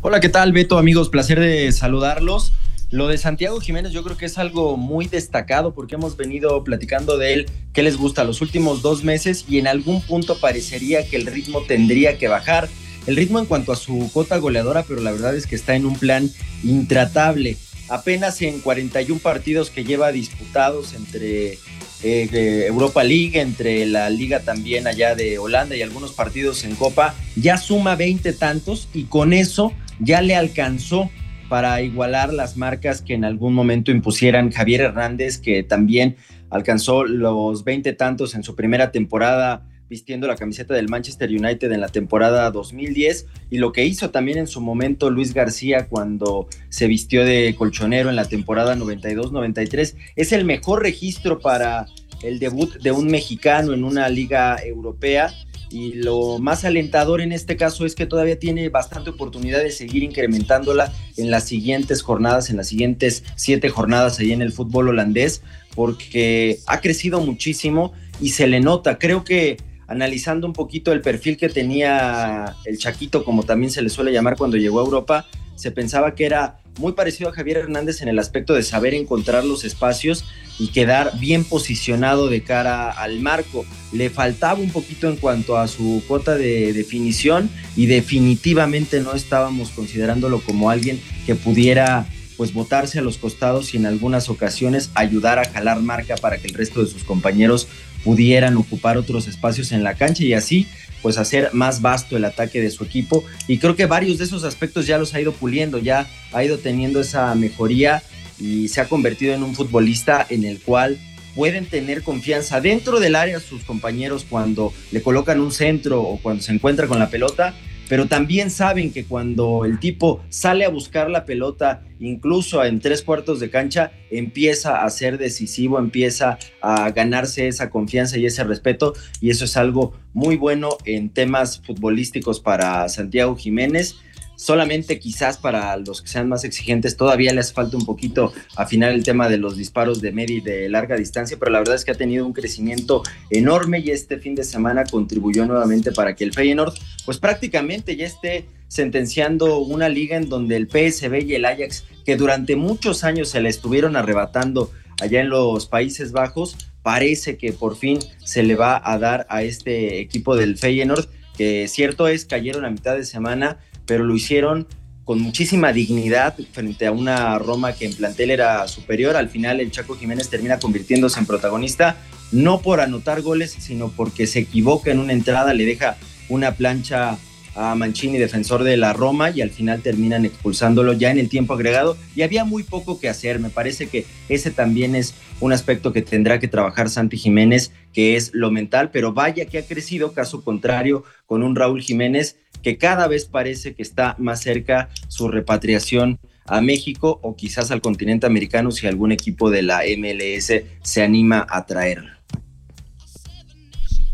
[0.00, 0.78] Hola, ¿qué tal, Beto?
[0.78, 2.52] Amigos, placer de saludarlos.
[2.96, 7.18] Lo de Santiago Jiménez yo creo que es algo muy destacado porque hemos venido platicando
[7.18, 11.16] de él, qué les gusta los últimos dos meses y en algún punto parecería que
[11.16, 12.70] el ritmo tendría que bajar.
[13.06, 15.84] El ritmo en cuanto a su cota goleadora, pero la verdad es que está en
[15.84, 16.30] un plan
[16.64, 17.58] intratable.
[17.90, 21.58] Apenas en 41 partidos que lleva disputados entre
[22.02, 27.14] eh, Europa League, entre la liga también allá de Holanda y algunos partidos en Copa,
[27.36, 31.10] ya suma 20 tantos y con eso ya le alcanzó
[31.48, 34.50] para igualar las marcas que en algún momento impusieran.
[34.50, 36.16] Javier Hernández, que también
[36.50, 41.80] alcanzó los 20 tantos en su primera temporada vistiendo la camiseta del Manchester United en
[41.80, 46.88] la temporada 2010 y lo que hizo también en su momento Luis García cuando se
[46.88, 51.86] vistió de colchonero en la temporada 92-93 es el mejor registro para
[52.22, 55.32] el debut de un mexicano en una liga europea
[55.76, 60.02] y lo más alentador en este caso es que todavía tiene bastante oportunidad de seguir
[60.02, 65.42] incrementándola en las siguientes jornadas, en las siguientes siete jornadas ahí en el fútbol holandés,
[65.74, 68.98] porque ha crecido muchísimo y se le nota.
[68.98, 73.90] Creo que analizando un poquito el perfil que tenía el Chaquito, como también se le
[73.90, 78.02] suele llamar cuando llegó a Europa, se pensaba que era muy parecido a Javier Hernández
[78.02, 80.24] en el aspecto de saber encontrar los espacios
[80.58, 83.64] y quedar bien posicionado de cara al marco.
[83.92, 89.70] Le faltaba un poquito en cuanto a su cuota de definición y definitivamente no estábamos
[89.70, 92.06] considerándolo como alguien que pudiera
[92.36, 96.46] pues botarse a los costados y en algunas ocasiones ayudar a jalar marca para que
[96.46, 97.66] el resto de sus compañeros
[98.04, 100.66] pudieran ocupar otros espacios en la cancha y así
[101.06, 103.22] pues hacer más vasto el ataque de su equipo.
[103.46, 106.58] Y creo que varios de esos aspectos ya los ha ido puliendo, ya ha ido
[106.58, 108.02] teniendo esa mejoría
[108.40, 110.98] y se ha convertido en un futbolista en el cual
[111.36, 116.42] pueden tener confianza dentro del área sus compañeros cuando le colocan un centro o cuando
[116.42, 117.54] se encuentra con la pelota,
[117.88, 123.02] pero también saben que cuando el tipo sale a buscar la pelota, incluso en tres
[123.02, 128.94] cuartos de cancha, empieza a ser decisivo, empieza a ganarse esa confianza y ese respeto,
[129.20, 133.96] y eso es algo muy bueno en temas futbolísticos para Santiago Jiménez
[134.36, 139.02] solamente quizás para los que sean más exigentes todavía les falta un poquito afinar el
[139.02, 141.90] tema de los disparos de media y de larga distancia, pero la verdad es que
[141.90, 146.32] ha tenido un crecimiento enorme y este fin de semana contribuyó nuevamente para que el
[146.32, 146.74] Feyenoord
[147.04, 152.16] pues prácticamente ya esté sentenciando una liga en donde el PSV y el Ajax que
[152.16, 154.70] durante muchos años se le estuvieron arrebatando
[155.00, 159.42] allá en los Países Bajos, parece que por fin se le va a dar a
[159.42, 164.66] este equipo del Feyenoord que cierto es cayeron a mitad de semana, pero lo hicieron
[165.04, 169.16] con muchísima dignidad frente a una Roma que en plantel era superior.
[169.16, 171.96] Al final el Chaco Jiménez termina convirtiéndose en protagonista,
[172.32, 175.96] no por anotar goles, sino porque se equivoca en una entrada, le deja
[176.28, 177.18] una plancha
[177.56, 181.54] a Mancini, defensor de la Roma, y al final terminan expulsándolo ya en el tiempo
[181.54, 181.96] agregado.
[182.14, 183.40] Y había muy poco que hacer.
[183.40, 188.16] Me parece que ese también es un aspecto que tendrá que trabajar Santi Jiménez, que
[188.16, 192.78] es lo mental, pero vaya que ha crecido, caso contrario, con un Raúl Jiménez que
[192.78, 198.26] cada vez parece que está más cerca su repatriación a México o quizás al continente
[198.26, 200.52] americano si algún equipo de la MLS
[200.82, 202.15] se anima a traerlo.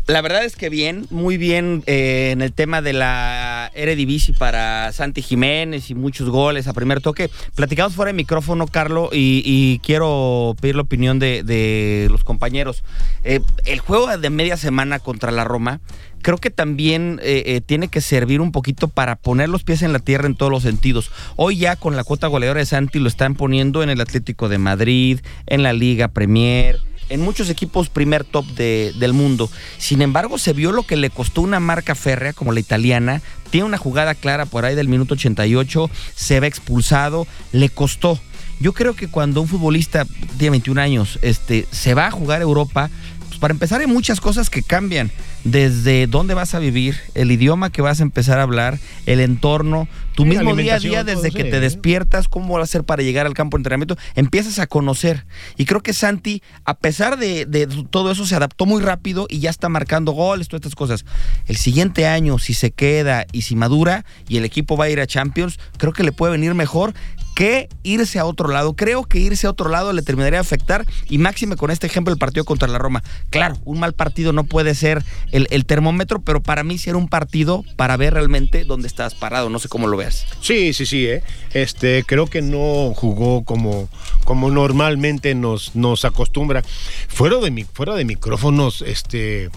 [0.05, 4.91] La verdad es que bien, muy bien eh, en el tema de la Eredivisie para
[4.91, 7.29] Santi Jiménez y muchos goles a primer toque.
[7.55, 12.83] Platicamos fuera de micrófono, Carlos, y, quiero pedir la opinión de, los compañeros.
[13.23, 15.79] Eh, el juego de media semana contra la Roma
[16.21, 19.99] creo que también eh, tiene que servir un poquito para poner los pies en la
[19.99, 21.11] tierra en todos los sentidos.
[21.37, 24.57] Hoy ya con la cuota goleadora de Santi lo están poniendo en el Atlético de
[24.57, 29.49] Madrid, en la Liga Premier en muchos equipos primer top del mundo.
[29.77, 33.21] Sin embargo, se vio lo que le costó una marca férrea como la italiana.
[33.49, 38.19] Tiene una jugada clara por ahí del minuto 88, se ve expulsado, le costó.
[38.59, 40.05] Yo creo que cuando un futbolista
[40.37, 42.89] tiene 21 años este, se va a jugar a Europa,
[43.27, 45.11] pues para empezar hay muchas cosas que cambian
[45.43, 49.87] desde dónde vas a vivir, el idioma que vas a empezar a hablar, el entorno,
[50.15, 53.25] tu mismo día a día desde que te despiertas, cómo vas a hacer para llegar
[53.25, 55.25] al campo de entrenamiento, empiezas a conocer.
[55.57, 59.39] Y creo que Santi, a pesar de, de, todo eso, se adaptó muy rápido y
[59.39, 61.05] ya está marcando goles, todas estas cosas.
[61.47, 65.01] El siguiente año, si se queda y si madura y el equipo va a ir
[65.01, 66.93] a Champions, creo que le puede venir mejor
[67.33, 68.75] que irse a otro lado.
[68.75, 72.13] Creo que irse a otro lado le terminaría de afectar y máxime con este ejemplo
[72.13, 73.03] el partido contra la Roma.
[73.29, 75.03] Claro, un mal partido no puede ser
[75.33, 79.49] el, termómetro, pero para mí sí era un partido para ver realmente dónde estás parado.
[79.49, 80.25] No sé cómo lo ves.
[80.41, 81.07] Sí, sí, sí.
[81.07, 81.23] ¿eh?
[81.53, 83.89] Este, creo que no jugó como,
[84.25, 86.63] como normalmente nos, nos acostumbra.
[87.07, 89.49] Fuera de, fuera de micrófonos, este,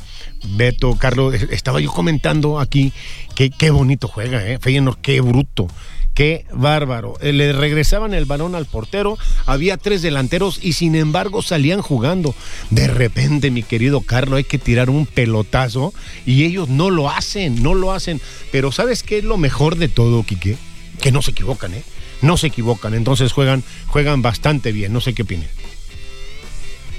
[0.57, 2.93] Beto, Carlos, estaba yo comentando aquí
[3.35, 4.59] que qué bonito juega, ¿eh?
[4.59, 5.69] Feyenoord, qué bruto.
[6.17, 7.19] Qué bárbaro.
[7.21, 12.35] Eh, le regresaban el balón al portero, había tres delanteros y sin embargo salían jugando.
[12.71, 15.93] De repente, mi querido Carlos, hay que tirar un pelotazo
[16.25, 18.23] y ellos no lo hacen, no lo hacen.
[18.51, 20.57] Pero ¿sabes qué es lo mejor de todo, Quique?
[21.03, 21.83] Que no se equivocan, ¿eh?
[22.23, 24.95] No se equivocan, entonces juegan, juegan bastante bien.
[24.95, 25.47] No sé qué opine.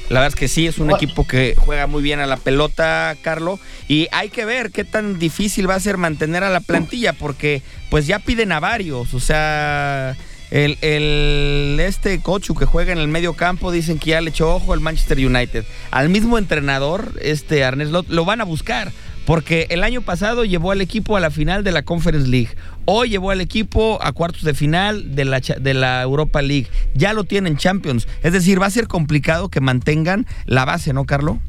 [0.09, 3.15] La verdad es que sí, es un equipo que juega muy bien a la pelota,
[3.21, 3.59] Carlo.
[3.89, 7.61] Y hay que ver qué tan difícil va a ser mantener a la plantilla, porque
[7.89, 9.13] pues ya piden a varios.
[9.13, 10.15] O sea,
[10.49, 14.55] el, el este Cochu que juega en el medio campo, dicen que ya le echó
[14.55, 15.65] ojo al Manchester United.
[15.91, 18.93] Al mismo entrenador, este Arnés, lo, lo van a buscar
[19.27, 22.51] Porque el año pasado llevó al equipo a la final de la Conference League.
[22.85, 26.67] Hoy llevó al equipo a cuartos de final de la, Europa League.
[26.93, 28.07] Ya lo tienen Champions.
[28.23, 31.39] Es decir, va a ser complicado que mantengan la base, ¿no, Carlos?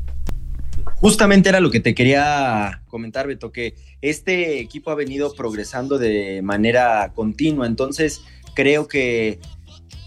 [0.97, 6.43] Justamente era lo que te quería comentar, Beto, que este equipo ha venido progresando de
[6.43, 7.69] manera continua.
[7.69, 8.23] Entonces,
[8.57, 9.39] creo que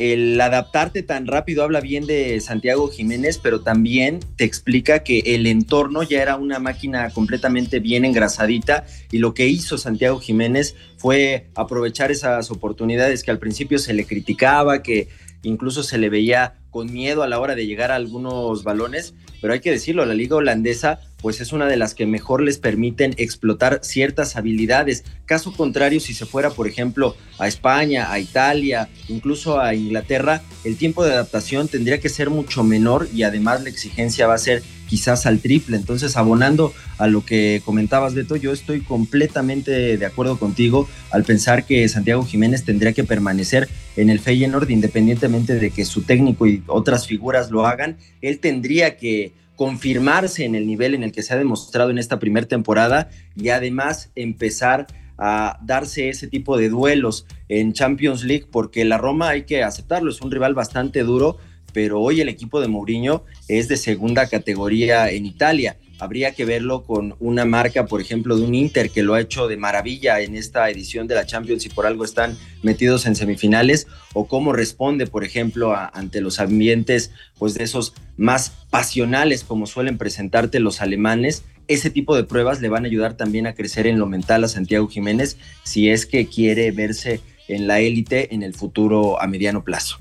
[0.01, 5.45] el adaptarte tan rápido habla bien de Santiago Jiménez, pero también te explica que el
[5.45, 11.49] entorno ya era una máquina completamente bien engrasadita y lo que hizo Santiago Jiménez fue
[11.53, 15.07] aprovechar esas oportunidades que al principio se le criticaba, que
[15.43, 19.53] incluso se le veía con miedo a la hora de llegar a algunos balones, pero
[19.53, 23.13] hay que decirlo, la liga holandesa pues es una de las que mejor les permiten
[23.17, 25.03] explotar ciertas habilidades.
[25.25, 30.77] Caso contrario, si se fuera, por ejemplo, a España, a Italia, incluso a Inglaterra, el
[30.77, 34.63] tiempo de adaptación tendría que ser mucho menor y además la exigencia va a ser
[34.87, 35.77] quizás al triple.
[35.77, 41.65] Entonces, abonando a lo que comentabas, Beto, yo estoy completamente de acuerdo contigo al pensar
[41.65, 43.69] que Santiago Jiménez tendría que permanecer
[44.01, 48.97] en el Feyenoord, independientemente de que su técnico y otras figuras lo hagan, él tendría
[48.97, 53.09] que confirmarse en el nivel en el que se ha demostrado en esta primera temporada
[53.35, 54.87] y además empezar
[55.19, 60.09] a darse ese tipo de duelos en Champions League, porque la Roma hay que aceptarlo,
[60.09, 61.37] es un rival bastante duro,
[61.71, 66.83] pero hoy el equipo de Mourinho es de segunda categoría en Italia habría que verlo
[66.83, 70.35] con una marca, por ejemplo, de un Inter que lo ha hecho de maravilla en
[70.35, 75.05] esta edición de la Champions y por algo están metidos en semifinales, o cómo responde,
[75.05, 81.43] por ejemplo, ante los ambientes, pues de esos más pasionales como suelen presentarte los alemanes.
[81.67, 84.47] Ese tipo de pruebas le van a ayudar también a crecer en lo mental a
[84.47, 89.63] Santiago Jiménez si es que quiere verse en la élite en el futuro a mediano
[89.63, 89.99] plazo.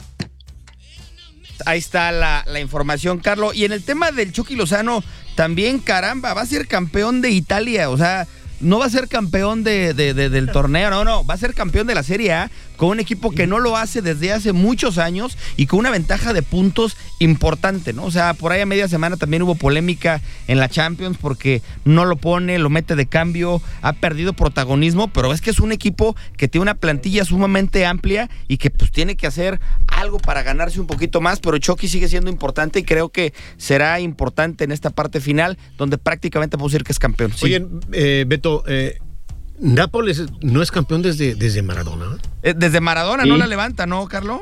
[1.66, 3.54] Ahí está la, la, información, Carlos.
[3.54, 5.02] Y en el tema del Chucky Lozano,
[5.34, 7.90] también, caramba, va a ser campeón de Italia.
[7.90, 8.26] O sea,
[8.60, 11.94] no va a ser campeón de, del torneo, no, no, va a ser campeón de
[11.94, 12.50] la Serie A
[12.80, 16.32] con un equipo que no lo hace desde hace muchos años y con una ventaja
[16.32, 18.04] de puntos importante, ¿no?
[18.04, 22.06] O sea, por ahí a media semana también hubo polémica en la Champions porque no
[22.06, 26.16] lo pone, lo mete de cambio, ha perdido protagonismo, pero es que es un equipo
[26.38, 30.80] que tiene una plantilla sumamente amplia y que pues tiene que hacer algo para ganarse
[30.80, 34.88] un poquito más, pero Chucky sigue siendo importante y creo que será importante en esta
[34.88, 37.34] parte final donde prácticamente puedo decir que es campeón.
[37.42, 37.62] Oye,
[37.92, 38.96] eh, Beto, eh,
[39.60, 42.16] Nápoles no es campeón desde, desde Maradona.
[42.42, 44.40] Eh, desde Maradona no la levanta, ¿no, Carlos?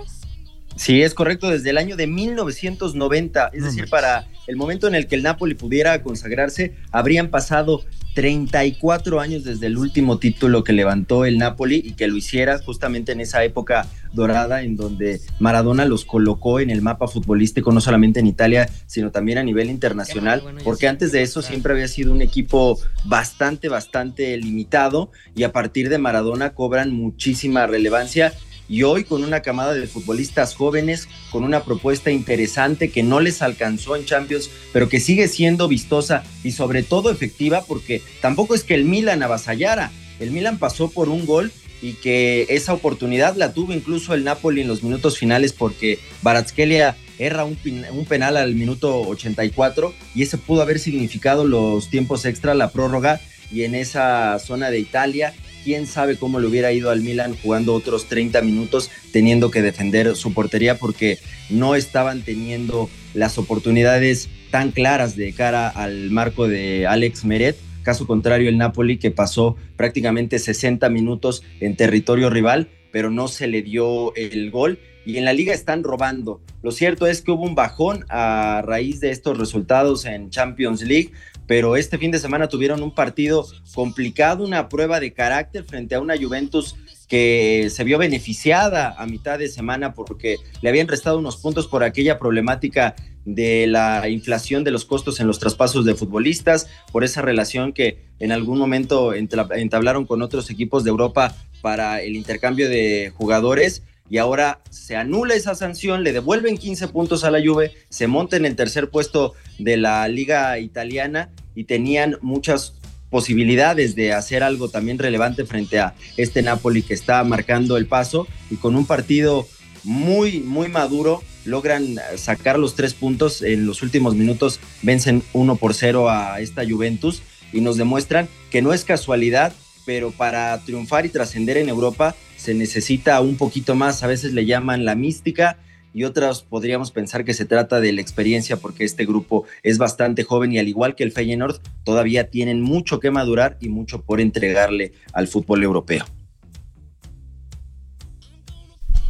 [0.76, 5.08] Sí, es correcto, desde el año de 1990, es decir, para el momento en el
[5.08, 7.82] que el Napoli pudiera consagrarse, habrían pasado
[8.14, 13.12] 34 años desde el último título que levantó el Napoli y que lo hiciera justamente
[13.12, 18.20] en esa época dorada en donde Maradona los colocó en el mapa futbolístico, no solamente
[18.20, 22.22] en Italia, sino también a nivel internacional, porque antes de eso siempre había sido un
[22.22, 28.32] equipo bastante, bastante limitado y a partir de Maradona cobran muchísima relevancia
[28.68, 33.42] y hoy con una camada de futbolistas jóvenes, con una propuesta interesante que no les
[33.42, 38.64] alcanzó en Champions, pero que sigue siendo vistosa y sobre todo efectiva porque tampoco es
[38.64, 39.90] que el Milan avasallara,
[40.20, 41.50] el Milan pasó por un gol
[41.80, 46.96] y que esa oportunidad la tuvo incluso el Napoli en los minutos finales porque Baratskelia
[47.18, 47.56] erra un,
[47.92, 53.20] un, penal al minuto 84 y ese pudo haber significado los tiempos extra, la prórroga
[53.50, 55.34] y en esa zona de Italia
[55.68, 60.16] quién sabe cómo le hubiera ido al Milan jugando otros 30 minutos teniendo que defender
[60.16, 61.18] su portería porque
[61.50, 67.58] no estaban teniendo las oportunidades tan claras de cara al marco de Alex Meret.
[67.82, 73.46] Caso contrario, el Napoli que pasó prácticamente 60 minutos en territorio rival, pero no se
[73.46, 76.40] le dio el gol y en la liga están robando.
[76.62, 81.12] Lo cierto es que hubo un bajón a raíz de estos resultados en Champions League
[81.48, 86.00] pero este fin de semana tuvieron un partido complicado, una prueba de carácter frente a
[86.00, 86.76] una Juventus
[87.08, 91.82] que se vio beneficiada a mitad de semana porque le habían restado unos puntos por
[91.82, 92.94] aquella problemática
[93.24, 98.04] de la inflación de los costos en los traspasos de futbolistas, por esa relación que
[98.18, 104.18] en algún momento entablaron con otros equipos de Europa para el intercambio de jugadores y
[104.18, 108.46] ahora se anula esa sanción, le devuelven 15 puntos a la Juve, se monta en
[108.46, 112.74] el tercer puesto de la liga italiana y tenían muchas
[113.10, 118.26] posibilidades de hacer algo también relevante frente a este Napoli que está marcando el paso
[118.50, 119.46] y con un partido
[119.84, 123.42] muy, muy maduro logran sacar los tres puntos.
[123.42, 128.60] En los últimos minutos, vencen uno por cero a esta Juventus y nos demuestran que
[128.60, 129.52] no es casualidad,
[129.86, 134.46] pero para triunfar y trascender en Europa se necesita un poquito más, a veces le
[134.46, 135.58] llaman la mística,
[135.92, 140.22] y otras podríamos pensar que se trata de la experiencia porque este grupo es bastante
[140.22, 144.20] joven y al igual que el Feyenoord todavía tienen mucho que madurar y mucho por
[144.20, 146.04] entregarle al fútbol europeo.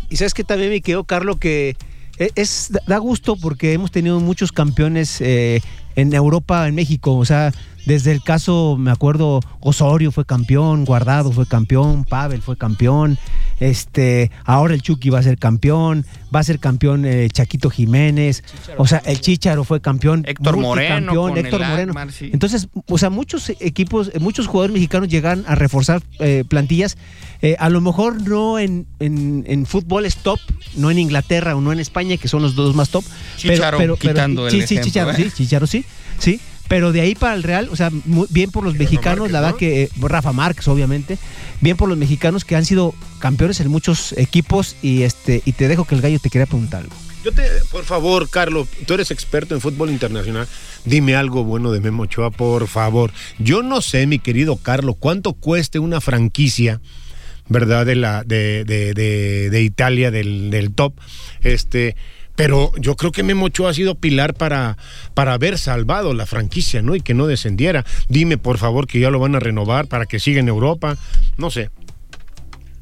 [0.08, 1.76] Y sabes que también me quedó, Carlos, que
[2.18, 5.60] e, es, da gusto porque hemos tenido muchos campeones eh,
[5.96, 7.16] en Europa, en México.
[7.16, 7.52] O sea,
[7.88, 13.18] desde el caso, me acuerdo, Osorio fue campeón, Guardado fue campeón, Pavel fue campeón.
[13.60, 18.44] Este, ahora el Chucky va a ser campeón, va a ser campeón eh, Chaquito Jiménez,
[18.76, 21.94] o sea, el Chicharo fue campeón, Héctor Moreno, Héctor Moreno.
[22.20, 26.98] Entonces, o sea, muchos equipos, muchos jugadores mexicanos llegan a reforzar eh, plantillas,
[27.40, 30.38] eh, a lo mejor no en, en, fútbol es top,
[30.76, 33.04] no en Inglaterra o no en España, que son los dos más top.
[33.38, 35.86] Chicharo pero, quitando el sí, sí, Chicharo, sí, Chicharo sí,
[36.18, 36.38] sí.
[36.68, 37.90] Pero de ahí para el Real, o sea,
[38.30, 41.18] bien por los mexicanos, la verdad que Rafa Márquez, obviamente,
[41.60, 45.66] bien por los mexicanos que han sido campeones en muchos equipos y este y te
[45.66, 46.94] dejo que el gallo te quería preguntar algo.
[47.24, 47.42] Yo te,
[47.72, 50.46] por favor, Carlos, tú eres experto en fútbol internacional.
[50.84, 53.12] Dime algo bueno de Memo Ochoa, por favor.
[53.38, 56.80] Yo no sé, mi querido Carlos, cuánto cueste una franquicia,
[57.48, 57.86] ¿verdad?
[57.86, 60.94] De la, de, de, de, de Italia, del, del top.
[61.40, 61.96] Este
[62.38, 64.76] pero yo creo que Memo Ochoa ha sido pilar para,
[65.12, 66.94] para haber salvado la franquicia, ¿no?
[66.94, 67.84] Y que no descendiera.
[68.08, 70.96] Dime, por favor, que ya lo van a renovar para que siga en Europa.
[71.36, 71.70] No sé.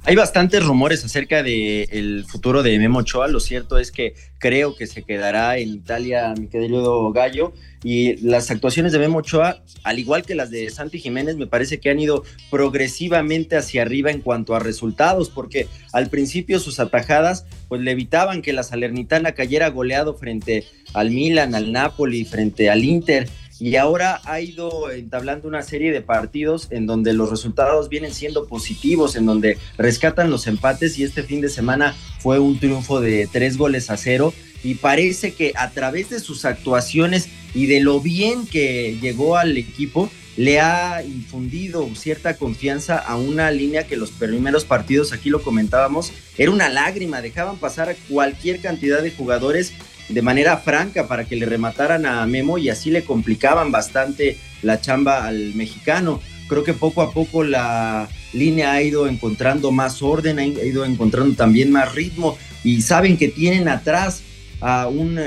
[0.09, 3.27] Hay bastantes rumores acerca del futuro de Memo Ochoa.
[3.27, 7.53] Lo cierto es que creo que se quedará en Italia, mi querido Gallo.
[7.83, 11.81] Y las actuaciones de Memo Ochoa, al igual que las de Santi Jiménez, me parece
[11.81, 17.45] que han ido progresivamente hacia arriba en cuanto a resultados, porque al principio sus atajadas
[17.67, 22.85] pues le evitaban que la Salernitana cayera goleado frente al Milan, al Napoli, frente al
[22.85, 23.29] Inter
[23.59, 28.47] y ahora ha ido entablando una serie de partidos en donde los resultados vienen siendo
[28.47, 33.29] positivos, en donde rescatan los empates y este fin de semana fue un triunfo de
[33.33, 34.35] tres goles a cero.
[34.63, 39.57] Y parece que a través de sus actuaciones y de lo bien que llegó al
[39.57, 45.43] equipo, le ha infundido cierta confianza a una línea que los primeros partidos, aquí lo
[45.43, 49.73] comentábamos, era una lágrima, dejaban pasar a cualquier cantidad de jugadores
[50.09, 54.81] de manera franca para que le remataran a Memo y así le complicaban bastante la
[54.81, 56.21] chamba al mexicano.
[56.49, 61.35] Creo que poco a poco la línea ha ido encontrando más orden, ha ido encontrando
[61.35, 64.23] también más ritmo y saben que tienen atrás
[64.61, 65.19] a un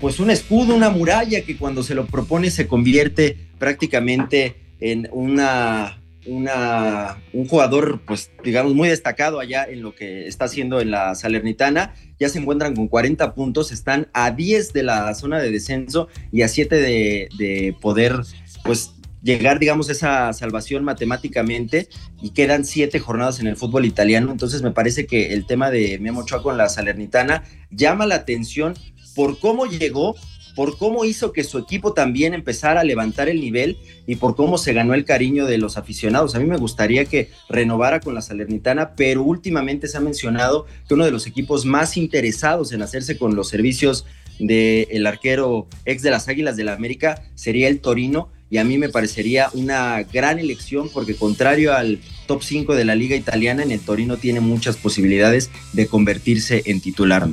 [0.00, 5.99] pues un escudo, una muralla que cuando se lo propone se convierte prácticamente en una
[6.26, 11.14] una, un jugador, pues digamos, muy destacado allá en lo que está haciendo en la
[11.14, 11.94] Salernitana.
[12.18, 16.42] Ya se encuentran con 40 puntos, están a 10 de la zona de descenso y
[16.42, 18.20] a 7 de, de poder,
[18.64, 21.88] pues llegar, digamos, esa salvación matemáticamente
[22.22, 24.30] y quedan siete jornadas en el fútbol italiano.
[24.30, 28.74] Entonces me parece que el tema de Memo Ochoa con la Salernitana llama la atención
[29.14, 30.14] por cómo llegó,
[30.54, 34.58] por cómo hizo que su equipo también empezara a levantar el nivel y por cómo
[34.58, 36.34] se ganó el cariño de los aficionados.
[36.34, 40.94] A mí me gustaría que renovara con la Salernitana, pero últimamente se ha mencionado que
[40.94, 44.04] uno de los equipos más interesados en hacerse con los servicios
[44.38, 48.78] del arquero ex de las Águilas de la América sería el Torino y a mí
[48.78, 53.70] me parecería una gran elección porque contrario al top 5 de la liga italiana, en
[53.70, 57.28] el Torino tiene muchas posibilidades de convertirse en titular.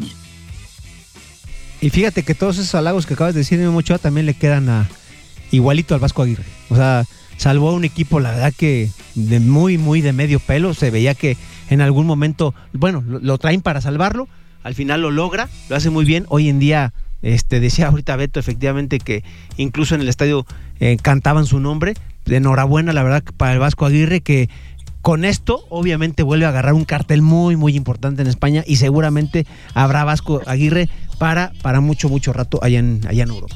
[1.82, 4.67] Y fíjate que todos esos halagos que acabas de decir, Memo Ochoa, también le quedan
[4.69, 4.89] a
[5.51, 6.43] igualito al Vasco Aguirre.
[6.69, 7.05] O sea,
[7.38, 10.73] salvó a un equipo, la verdad que de muy, muy de medio pelo.
[10.73, 11.38] Se veía que
[11.69, 14.28] en algún momento, bueno, lo, traen para salvarlo.
[14.63, 16.25] Al final lo logra, lo hace muy bien.
[16.30, 19.23] Hoy en día, este, decía ahorita Beto, efectivamente, que
[19.55, 20.45] incluso en el estadio
[20.80, 21.93] eh, cantaban su nombre.
[22.25, 24.49] De enhorabuena, la verdad, para el Vasco Aguirre, que
[25.08, 29.45] con esto, obviamente, vuelve a agarrar un cartel muy, muy importante en España y seguramente
[29.74, 33.55] habrá Vasco Aguirre para, para mucho, mucho rato allá en, allá en Europa.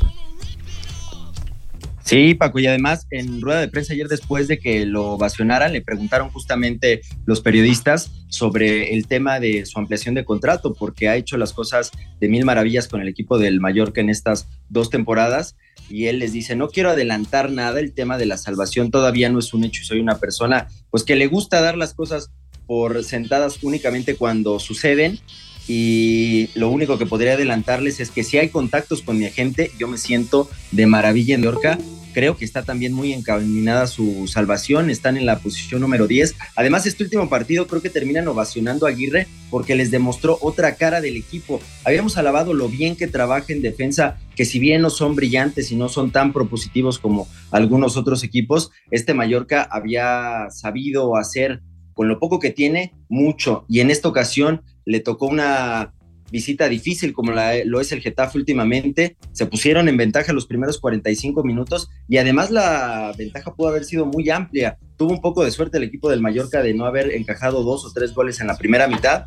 [2.03, 5.81] Sí, Paco, y además en rueda de prensa ayer después de que lo ovacionaran, le
[5.81, 11.37] preguntaron justamente los periodistas sobre el tema de su ampliación de contrato, porque ha hecho
[11.37, 15.55] las cosas de mil maravillas con el equipo del Mallorca en estas dos temporadas,
[15.89, 19.39] y él les dice, no quiero adelantar nada, el tema de la salvación todavía no
[19.39, 22.31] es un hecho y soy una persona pues que le gusta dar las cosas
[22.65, 25.19] por sentadas únicamente cuando suceden
[25.67, 29.87] y lo único que podría adelantarles es que si hay contactos con mi agente, yo
[29.87, 31.77] me siento de maravilla en Yorca.
[32.13, 36.35] Creo que está también muy encaminada su salvación, están en la posición número 10.
[36.57, 40.99] Además, este último partido creo que terminan ovacionando a Aguirre porque les demostró otra cara
[40.99, 41.61] del equipo.
[41.85, 45.77] Habíamos alabado lo bien que trabaja en defensa, que si bien no son brillantes y
[45.77, 51.61] no son tan propositivos como algunos otros equipos, este Mallorca había sabido hacer
[51.93, 53.65] con lo poco que tiene, mucho.
[53.69, 55.93] Y en esta ocasión le tocó una
[56.31, 59.17] visita difícil como la, lo es el Getafe últimamente.
[59.33, 64.05] Se pusieron en ventaja los primeros 45 minutos y además la ventaja pudo haber sido
[64.05, 64.77] muy amplia.
[64.97, 67.91] Tuvo un poco de suerte el equipo del Mallorca de no haber encajado dos o
[67.91, 69.25] tres goles en la primera mitad.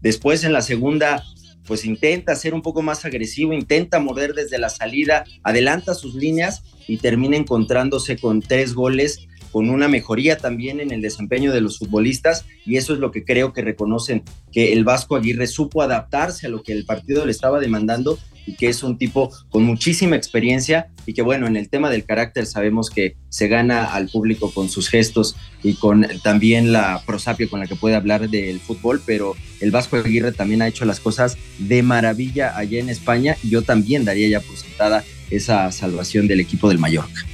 [0.00, 1.22] Después en la segunda
[1.66, 6.62] pues intenta ser un poco más agresivo, intenta morder desde la salida, adelanta sus líneas
[6.86, 9.26] y termina encontrándose con tres goles
[9.56, 13.24] con una mejoría también en el desempeño de los futbolistas y eso es lo que
[13.24, 17.32] creo que reconocen, que el Vasco Aguirre supo adaptarse a lo que el partido le
[17.32, 21.70] estaba demandando y que es un tipo con muchísima experiencia y que bueno, en el
[21.70, 26.70] tema del carácter sabemos que se gana al público con sus gestos y con también
[26.70, 30.68] la prosapia con la que puede hablar del fútbol, pero el Vasco Aguirre también ha
[30.68, 35.72] hecho las cosas de maravilla allá en España yo también daría ya por sentada esa
[35.72, 37.24] salvación del equipo del Mallorca.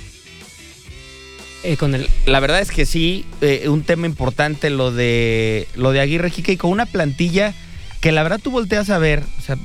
[1.65, 2.09] Eh, con el...
[2.27, 6.53] La verdad es que sí, eh, un tema importante lo de lo de Aguirre Jique
[6.53, 7.55] y con una plantilla
[8.01, 9.57] que la verdad tú volteas a ver, o sea,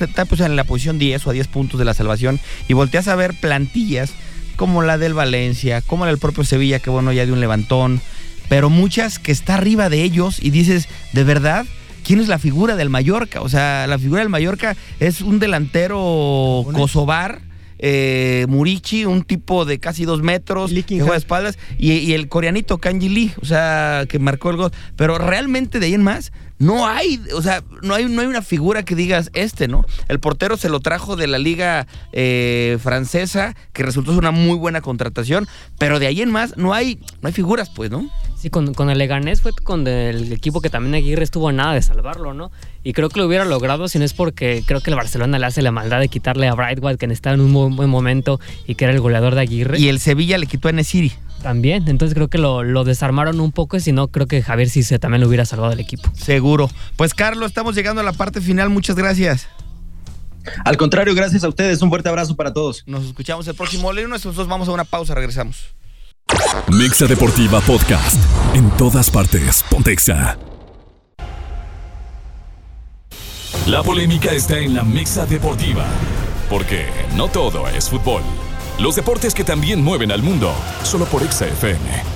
[0.00, 2.38] está pues en la posición 10 o a 10 puntos de la salvación
[2.68, 4.12] y volteas a ver plantillas
[4.56, 8.02] como la del Valencia, como la del propio Sevilla, que bueno, ya de un levantón,
[8.50, 11.64] pero muchas que está arriba de ellos y dices, ¿de verdad?
[12.04, 13.40] ¿Quién es la figura del Mallorca?
[13.40, 17.40] O sea, la figura del Mallorca es un delantero kosovar
[17.78, 23.08] eh, Murichi, un tipo de casi dos metros, que juega espaldas, y, el coreanito Kanji
[23.08, 24.72] Lee, o sea, que marcó el gol.
[24.96, 28.42] Pero realmente de ahí en más, no hay, o sea, no hay, no hay una
[28.42, 29.84] figura que digas este, ¿no?
[30.08, 34.56] El portero se lo trajo de la liga eh, francesa, que resultó ser una muy
[34.56, 35.46] buena contratación,
[35.78, 38.10] pero de ahí en más no hay, no hay figuras, pues, ¿no?
[38.36, 41.72] Sí, con, con el Leganés fue con el equipo que también Aguirre estuvo a nada
[41.72, 42.50] de salvarlo, ¿no?
[42.84, 45.46] Y creo que lo hubiera logrado si no es porque creo que el Barcelona le
[45.46, 48.74] hace la maldad de quitarle a Brightwell, que estaba en un muy buen momento y
[48.74, 49.78] que era el goleador de Aguirre.
[49.78, 51.12] Y el Sevilla le quitó a Nesiri.
[51.42, 54.82] También, entonces creo que lo, desarmaron un poco y si no, creo que Javier sí
[54.82, 56.10] se también lo hubiera salvado del equipo.
[56.14, 56.68] Seguro.
[56.96, 58.68] Pues Carlos, estamos llegando a la parte final.
[58.68, 59.48] Muchas gracias.
[60.64, 61.80] Al contrario, gracias a ustedes.
[61.82, 62.84] Un fuerte abrazo para todos.
[62.86, 64.24] Nos escuchamos el próximo lunes.
[64.24, 65.74] Nosotros vamos a una pausa, regresamos.
[66.68, 68.22] Mixa Deportiva Podcast.
[68.54, 69.64] En todas partes.
[69.70, 70.38] Pontexa.
[73.66, 75.84] La polémica está en la Mixa Deportiva.
[76.48, 76.86] Porque
[77.16, 78.22] no todo es fútbol.
[78.78, 80.52] Los deportes que también mueven al mundo.
[80.82, 82.15] Solo por Exa FM.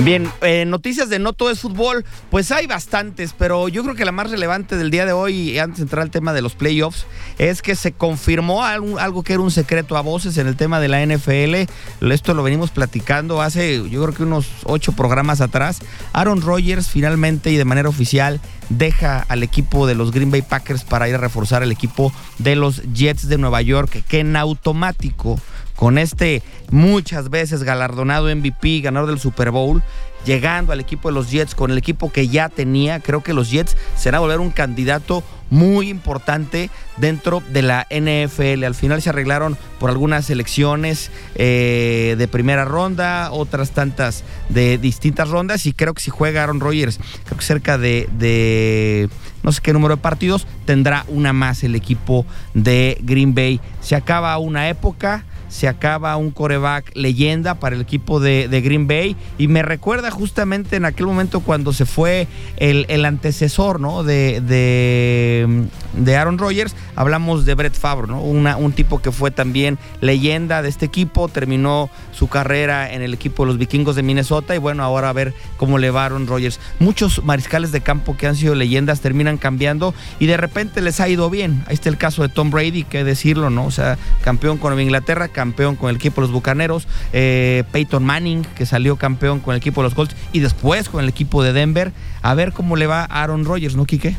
[0.00, 4.04] Bien, eh, noticias de no todo es fútbol, pues hay bastantes, pero yo creo que
[4.04, 7.06] la más relevante del día de hoy, antes de entrar al tema de los playoffs,
[7.38, 10.88] es que se confirmó algo, que era un secreto a voces en el tema de
[10.88, 11.70] la NFL.
[12.10, 15.80] Esto lo venimos platicando hace, yo creo que unos ocho programas atrás.
[16.12, 18.40] Aaron Rodgers finalmente y de manera oficial
[18.70, 22.56] deja al equipo de los Green Bay Packers para ir a reforzar el equipo de
[22.56, 25.38] los Jets de Nueva York, que en automático
[25.80, 29.82] con este muchas veces galardonado MVP, ganador del Super Bowl,
[30.26, 33.50] llegando al equipo de los Jets con el equipo que ya tenía, creo que los
[33.50, 36.68] Jets será volver un candidato muy importante
[36.98, 38.62] dentro de la NFL.
[38.62, 45.30] Al final se arreglaron por algunas elecciones eh, de primera ronda, otras tantas de distintas
[45.30, 49.08] rondas y creo que si juega Aaron Rodgers, creo que cerca de
[49.42, 53.60] no sé qué número de partidos, tendrá una más el equipo de Green Bay.
[53.80, 59.16] Se acaba una época se acaba un coreback leyenda para el equipo de, Green Bay
[59.36, 64.02] y me recuerda justamente en aquel momento cuando se fue el, antecesor ¿no?
[64.02, 68.22] de, de, Aaron Rodgers, hablamos de Brett Favre, ¿no?
[68.22, 73.14] Una, un tipo que fue también leyenda de este equipo, terminó su carrera en el
[73.14, 76.26] equipo de los vikingos de Minnesota y bueno, ahora a ver cómo le va Aaron
[76.26, 76.60] Rodgers.
[76.78, 81.08] Muchos mariscales de campo que han sido leyendas terminan cambiando y de repente les ha
[81.08, 81.64] ido bien.
[81.66, 83.66] Ahí está el caso de Tom Brady, que decirlo, ¿no?
[83.66, 88.44] O sea, campeón con Inglaterra, campeón con el equipo de los Bucaneros, eh, Peyton Manning,
[88.54, 91.54] que salió campeón con el equipo de los Colts y después con el equipo de
[91.54, 91.92] Denver.
[92.20, 94.14] A ver cómo le va Aaron Rodgers, ¿no, Quique?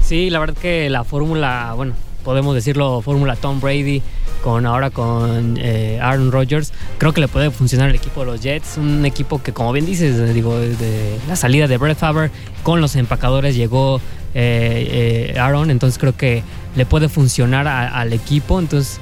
[0.00, 4.00] Sí, la verdad que la fórmula, bueno, podemos decirlo, fórmula Tom Brady
[4.44, 8.40] con ahora con eh, Aaron Rodgers, creo que le puede funcionar el equipo de los
[8.40, 12.30] Jets, un equipo que como bien dices, digo, de la salida de Brett Favre
[12.62, 14.00] con los empacadores llegó
[14.34, 16.44] eh, Aaron, entonces creo que
[16.76, 19.00] le puede funcionar al equipo, entonces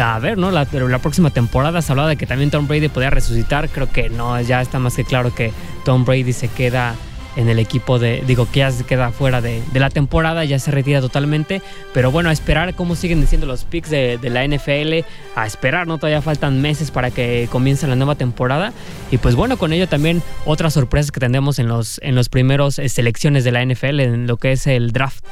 [0.00, 0.50] a ver, ¿no?
[0.50, 3.68] La, la próxima temporada se hablaba de que también Tom Brady podía resucitar.
[3.68, 5.52] Creo que no, ya está más que claro que
[5.84, 6.94] Tom Brady se queda
[7.38, 10.72] en el equipo de, digo, que ya se queda fuera de, la temporada, ya se
[10.72, 11.62] retira totalmente.
[11.94, 15.98] Pero bueno, a esperar cómo siguen diciendo los picks de, la NFL, a esperar, ¿no?
[15.98, 18.72] Todavía faltan meses para que comience la nueva temporada.
[19.12, 22.80] Y pues bueno, con ello también otras sorpresas que tendremos en los, en los primeros
[22.80, 25.24] eh, selecciones de la NFL, en lo que es el draft.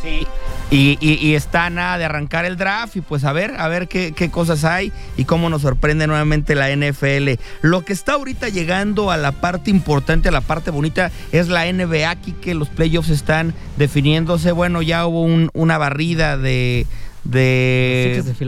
[0.00, 0.28] Sí,
[0.70, 3.88] Y, y- y está nada de arrancar el draft y pues a ver, a ver
[3.88, 7.40] qué, qué cosas hay y cómo nos sorprende nuevamente la NFL.
[7.62, 11.64] Lo que está ahorita llegando a la parte importante, a la parte bonita, es la
[11.72, 14.52] NBA aquí que los playoffs están definiéndose.
[14.52, 16.86] Bueno, ya hubo un- una barrida de...
[17.24, 17.34] Los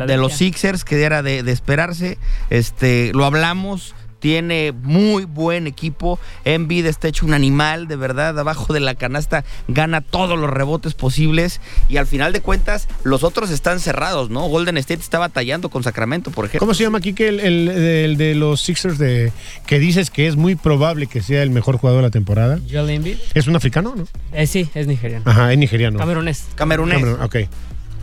[0.09, 2.19] De, los Sixers, que era de, de esperarse.
[2.51, 6.19] Este, lo hablamos, tiene muy buen equipo.
[6.45, 10.95] Embiid está hecho un animal, de verdad, abajo de la canasta gana todos los rebotes
[10.95, 14.47] posibles y al final de cuentas los otros están cerrados, ¿no?
[14.49, 16.61] Golden State está batallando con Sacramento, por ejemplo.
[16.61, 19.33] ¿Cómo se llama aquí que el, el- el de los Sixers de
[19.67, 22.59] que dices que es muy probable que sea el mejor jugador de la temporada?
[22.71, 23.17] Joel Embiid.
[23.35, 24.07] ¿Es un africano, no?
[24.33, 25.25] Eh, sí, es nigeriano.
[25.29, 25.99] Ajá, es nigeriano.
[25.99, 26.45] Camerunés.
[26.55, 26.99] Camerunés.
[27.01, 27.37] Camerún, ok.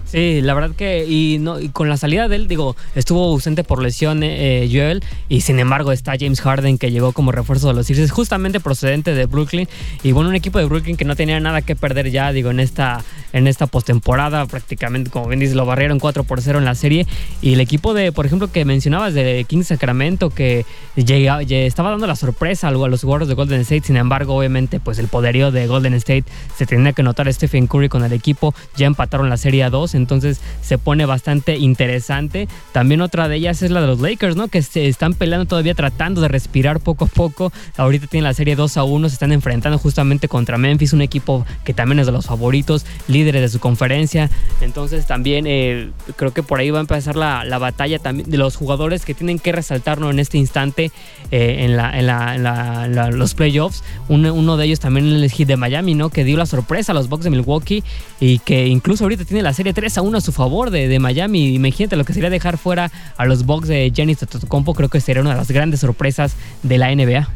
[0.08, 3.66] Sí, la verdad que y no y con la salida de él, digo, estuvo ausente
[3.66, 7.74] por lesión eh, Joel y sin embargo está James Harden que llegó como refuerzo de
[7.74, 9.68] los Sixers, justamente procedente de Brooklyn
[10.04, 12.62] y bueno, un equipo de Brooklyn que no tenía nada que perder ya, digo, en
[12.62, 13.04] esta
[13.34, 17.06] en esta postemporada, prácticamente como bien dices, lo barrieron 4 por 0 en la serie
[17.42, 21.90] y el equipo de, por ejemplo, que mencionabas de King Sacramento que llega, ya estaba
[21.90, 25.52] dando la sorpresa a los jugadores de Golden State, sin embargo, obviamente, pues el poderío
[25.52, 26.24] de Golden State
[26.56, 29.96] se tenía que notar Stephen Curry con el equipo, ya empataron la serie a 2,
[29.98, 32.48] entonces se pone bastante interesante.
[32.72, 34.48] También otra de ellas es la de los Lakers, ¿no?
[34.48, 37.52] Que se están peleando todavía tratando de respirar poco a poco.
[37.78, 41.46] Ahorita tienen la serie 2 a 1, se están enfrentando justamente contra Memphis, un equipo
[41.64, 44.30] que también es de los favoritos, líderes de su conferencia.
[44.62, 48.38] Entonces también eh, creo que por ahí va a empezar la, la batalla también de
[48.38, 50.10] los jugadores que tienen que resaltar ¿no?
[50.10, 50.92] en este instante
[51.32, 53.84] eh, en la- en la- los playoffs.
[54.10, 56.10] Uno, uno de ellos también el Heat de Miami, ¿no?
[56.10, 57.84] Que dio la sorpresa a los Bucks de Milwaukee
[58.20, 61.00] y que incluso ahorita tiene la serie 3 a 1 a su favor de, de
[61.00, 61.54] Miami.
[61.54, 64.74] Imagínate lo que sería dejar fuera a los Bucks de Giannis Antetokounmpo.
[64.74, 67.30] Creo que sería una de las grandes sorpresas de la NBA.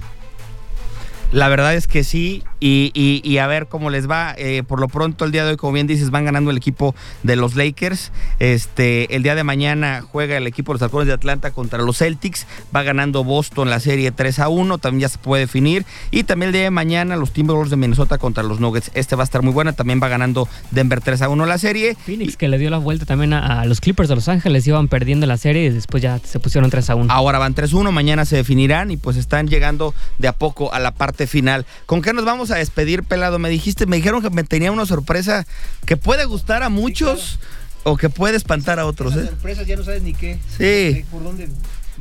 [1.31, 4.33] La verdad es que sí, y, y- y a ver cómo les va.
[4.37, 6.95] Eh, por lo pronto, el día de hoy, como bien dices, van ganando el equipo
[7.23, 8.13] de los Lakers.
[8.39, 11.97] Este, el día de mañana juega el equipo de los Halcones de Atlanta contra los
[11.97, 12.45] Celtics.
[12.73, 15.85] Va ganando Boston la serie 3 a 1, también ya se puede definir.
[16.11, 18.91] Y también el día de mañana los Timberwolves de Minnesota contra los Nuggets.
[18.93, 21.95] Este va a estar muy buena, también va ganando Denver 3 a 1 la serie.
[22.05, 24.67] Phoenix que le dio la vuelta también a, a los Clippers de Los Ángeles.
[24.67, 27.11] Iban perdiendo la serie y después ya se pusieron 3 a 1.
[27.11, 30.91] Ahora van 3-1, mañana se definirán y pues están llegando de a poco a la
[30.91, 31.65] parte final.
[31.85, 33.39] ¿Con qué nos vamos a despedir, pelado?
[33.39, 35.45] Me dijiste, me dijeron que me tenía una sorpresa
[35.85, 37.39] que puede gustar a muchos
[37.83, 39.25] o que puede espantar a otros, ¿eh?
[39.25, 40.37] sorpresas ya no sabes ni qué.
[40.57, 41.03] Sí.
[41.11, 41.49] Por dónde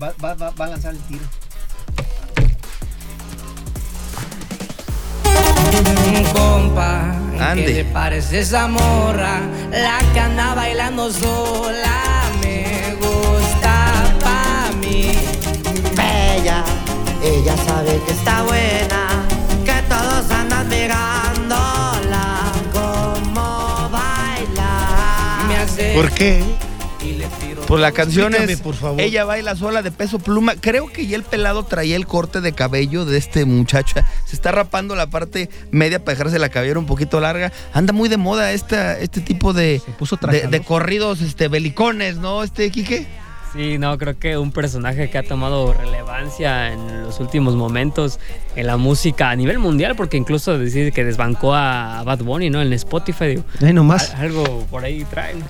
[0.00, 1.24] va, va- va- va a lanzar el tiro.
[6.32, 7.64] compa, Ande.
[7.64, 9.40] ¿qué le parece esa morra?
[9.70, 12.02] La que anda bailando sola
[12.42, 15.12] me gusta pa' mí.
[15.96, 16.64] Bella,
[17.22, 18.99] ella sabe que está buena,
[22.72, 25.48] como baila.
[25.94, 26.42] ¿Por qué?
[27.02, 29.00] y le tiro Pues la canción Explícame, es por favor.
[29.00, 30.54] Ella baila sola de peso pluma.
[30.60, 33.96] Creo que ya el pelado traía el corte de cabello de este muchacho.
[34.26, 37.52] Se está rapando la parte media para dejarse la cabellera un poquito larga.
[37.72, 42.42] Anda muy de moda esta, este tipo de, puso de, de corridos este, belicones, ¿no?
[42.42, 43.06] Este Quique.
[43.52, 48.20] Sí, no, creo que un personaje que ha tomado relevancia en los últimos momentos
[48.54, 52.62] en la música a nivel mundial, porque incluso decir que desbancó a Bad Bunny, ¿no?
[52.62, 54.14] En Spotify, digo, Ahí nomás.
[54.14, 55.42] al- algo por ahí traen.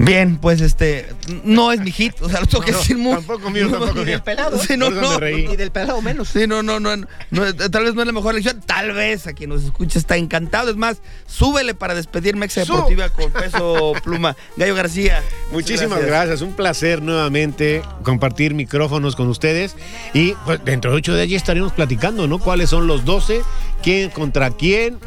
[0.00, 1.08] Bien, pues este,
[1.42, 3.14] no es mi hit, o sea, lo tengo que No, decir muy.
[3.14, 4.04] tampoco mío, tampoco ni mío.
[4.12, 4.58] del pelado.
[4.58, 5.28] Sí, no, no.
[5.28, 6.28] Y del pelado menos.
[6.28, 9.32] Sí, no, no, no, no, tal vez no es la mejor elección, tal vez a
[9.32, 10.70] quien nos escucha está encantado.
[10.70, 12.74] Es más, súbele para despedir Mexa Sú.
[12.74, 14.36] Deportiva con peso pluma.
[14.56, 15.20] Gallo García.
[15.50, 16.42] Muchísimas gracias.
[16.42, 19.74] un placer nuevamente compartir micrófonos con ustedes
[20.14, 22.38] y pues dentro de ocho días ya estaremos platicando, ¿no?
[22.38, 23.42] ¿Cuáles son los 12?
[23.82, 24.98] ¿Quién contra quién?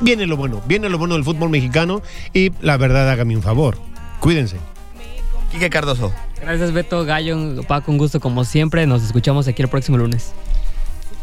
[0.00, 2.02] Viene lo bueno, viene lo bueno del fútbol mexicano
[2.32, 3.78] y la verdad hágame un favor,
[4.26, 4.56] cuídense.
[5.52, 6.12] Quique Cardoso.
[6.40, 8.84] Gracias, Beto, Gallo, Paco, un gusto como siempre.
[8.84, 10.32] Nos escuchamos aquí el próximo lunes.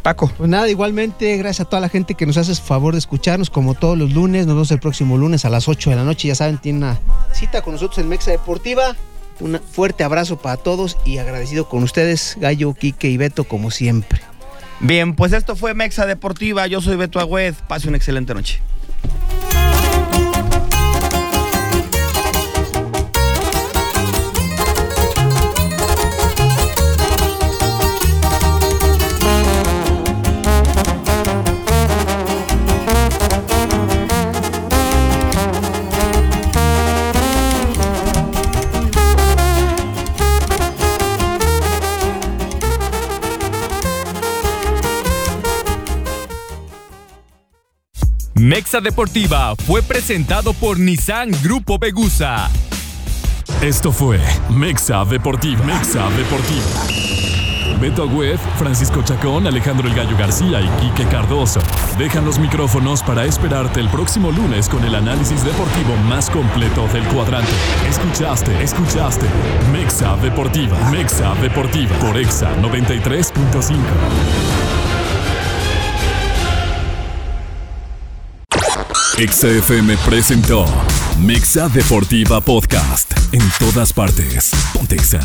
[0.02, 0.32] Paco.
[0.38, 3.74] Pues nada, igualmente, gracias a toda la gente que nos hace favor de escucharnos como
[3.74, 4.46] todos los lunes.
[4.46, 6.30] Nos vemos el próximo lunes a las 8 de la noche.
[6.30, 7.00] Ya saben, tiene una
[7.34, 8.96] cita con nosotros en Mexa Deportiva.
[9.42, 14.22] Un fuerte abrazo para todos y agradecido con ustedes, Gallo, Quique y Beto, como siempre.
[14.80, 16.68] Bien, pues esto fue Mexa Deportiva.
[16.68, 17.54] Yo soy Beto Agüed.
[17.68, 18.62] Pase una excelente noche.
[48.54, 52.52] Mexa Deportiva fue presentado por Nissan Grupo Begusa.
[53.64, 54.20] Esto fue
[54.52, 55.66] Mexa Deportiva.
[55.66, 57.80] Mexa Deportiva.
[57.82, 61.62] Beto Agüed, Francisco Chacón, Alejandro El Gallo García y Quique Cardoso
[61.98, 67.06] dejan los micrófonos para esperarte el próximo lunes con el análisis deportivo más completo del
[67.06, 67.52] cuadrante.
[67.90, 69.26] Escuchaste, escuchaste.
[69.72, 70.78] Mexa Deportiva.
[70.92, 74.63] Mexa Deportiva por Exa 93.5.
[79.18, 80.66] Exa FM presentó
[81.20, 83.14] Mexa Deportiva Podcast.
[83.32, 84.52] En todas partes.
[84.74, 85.20] Pontexa.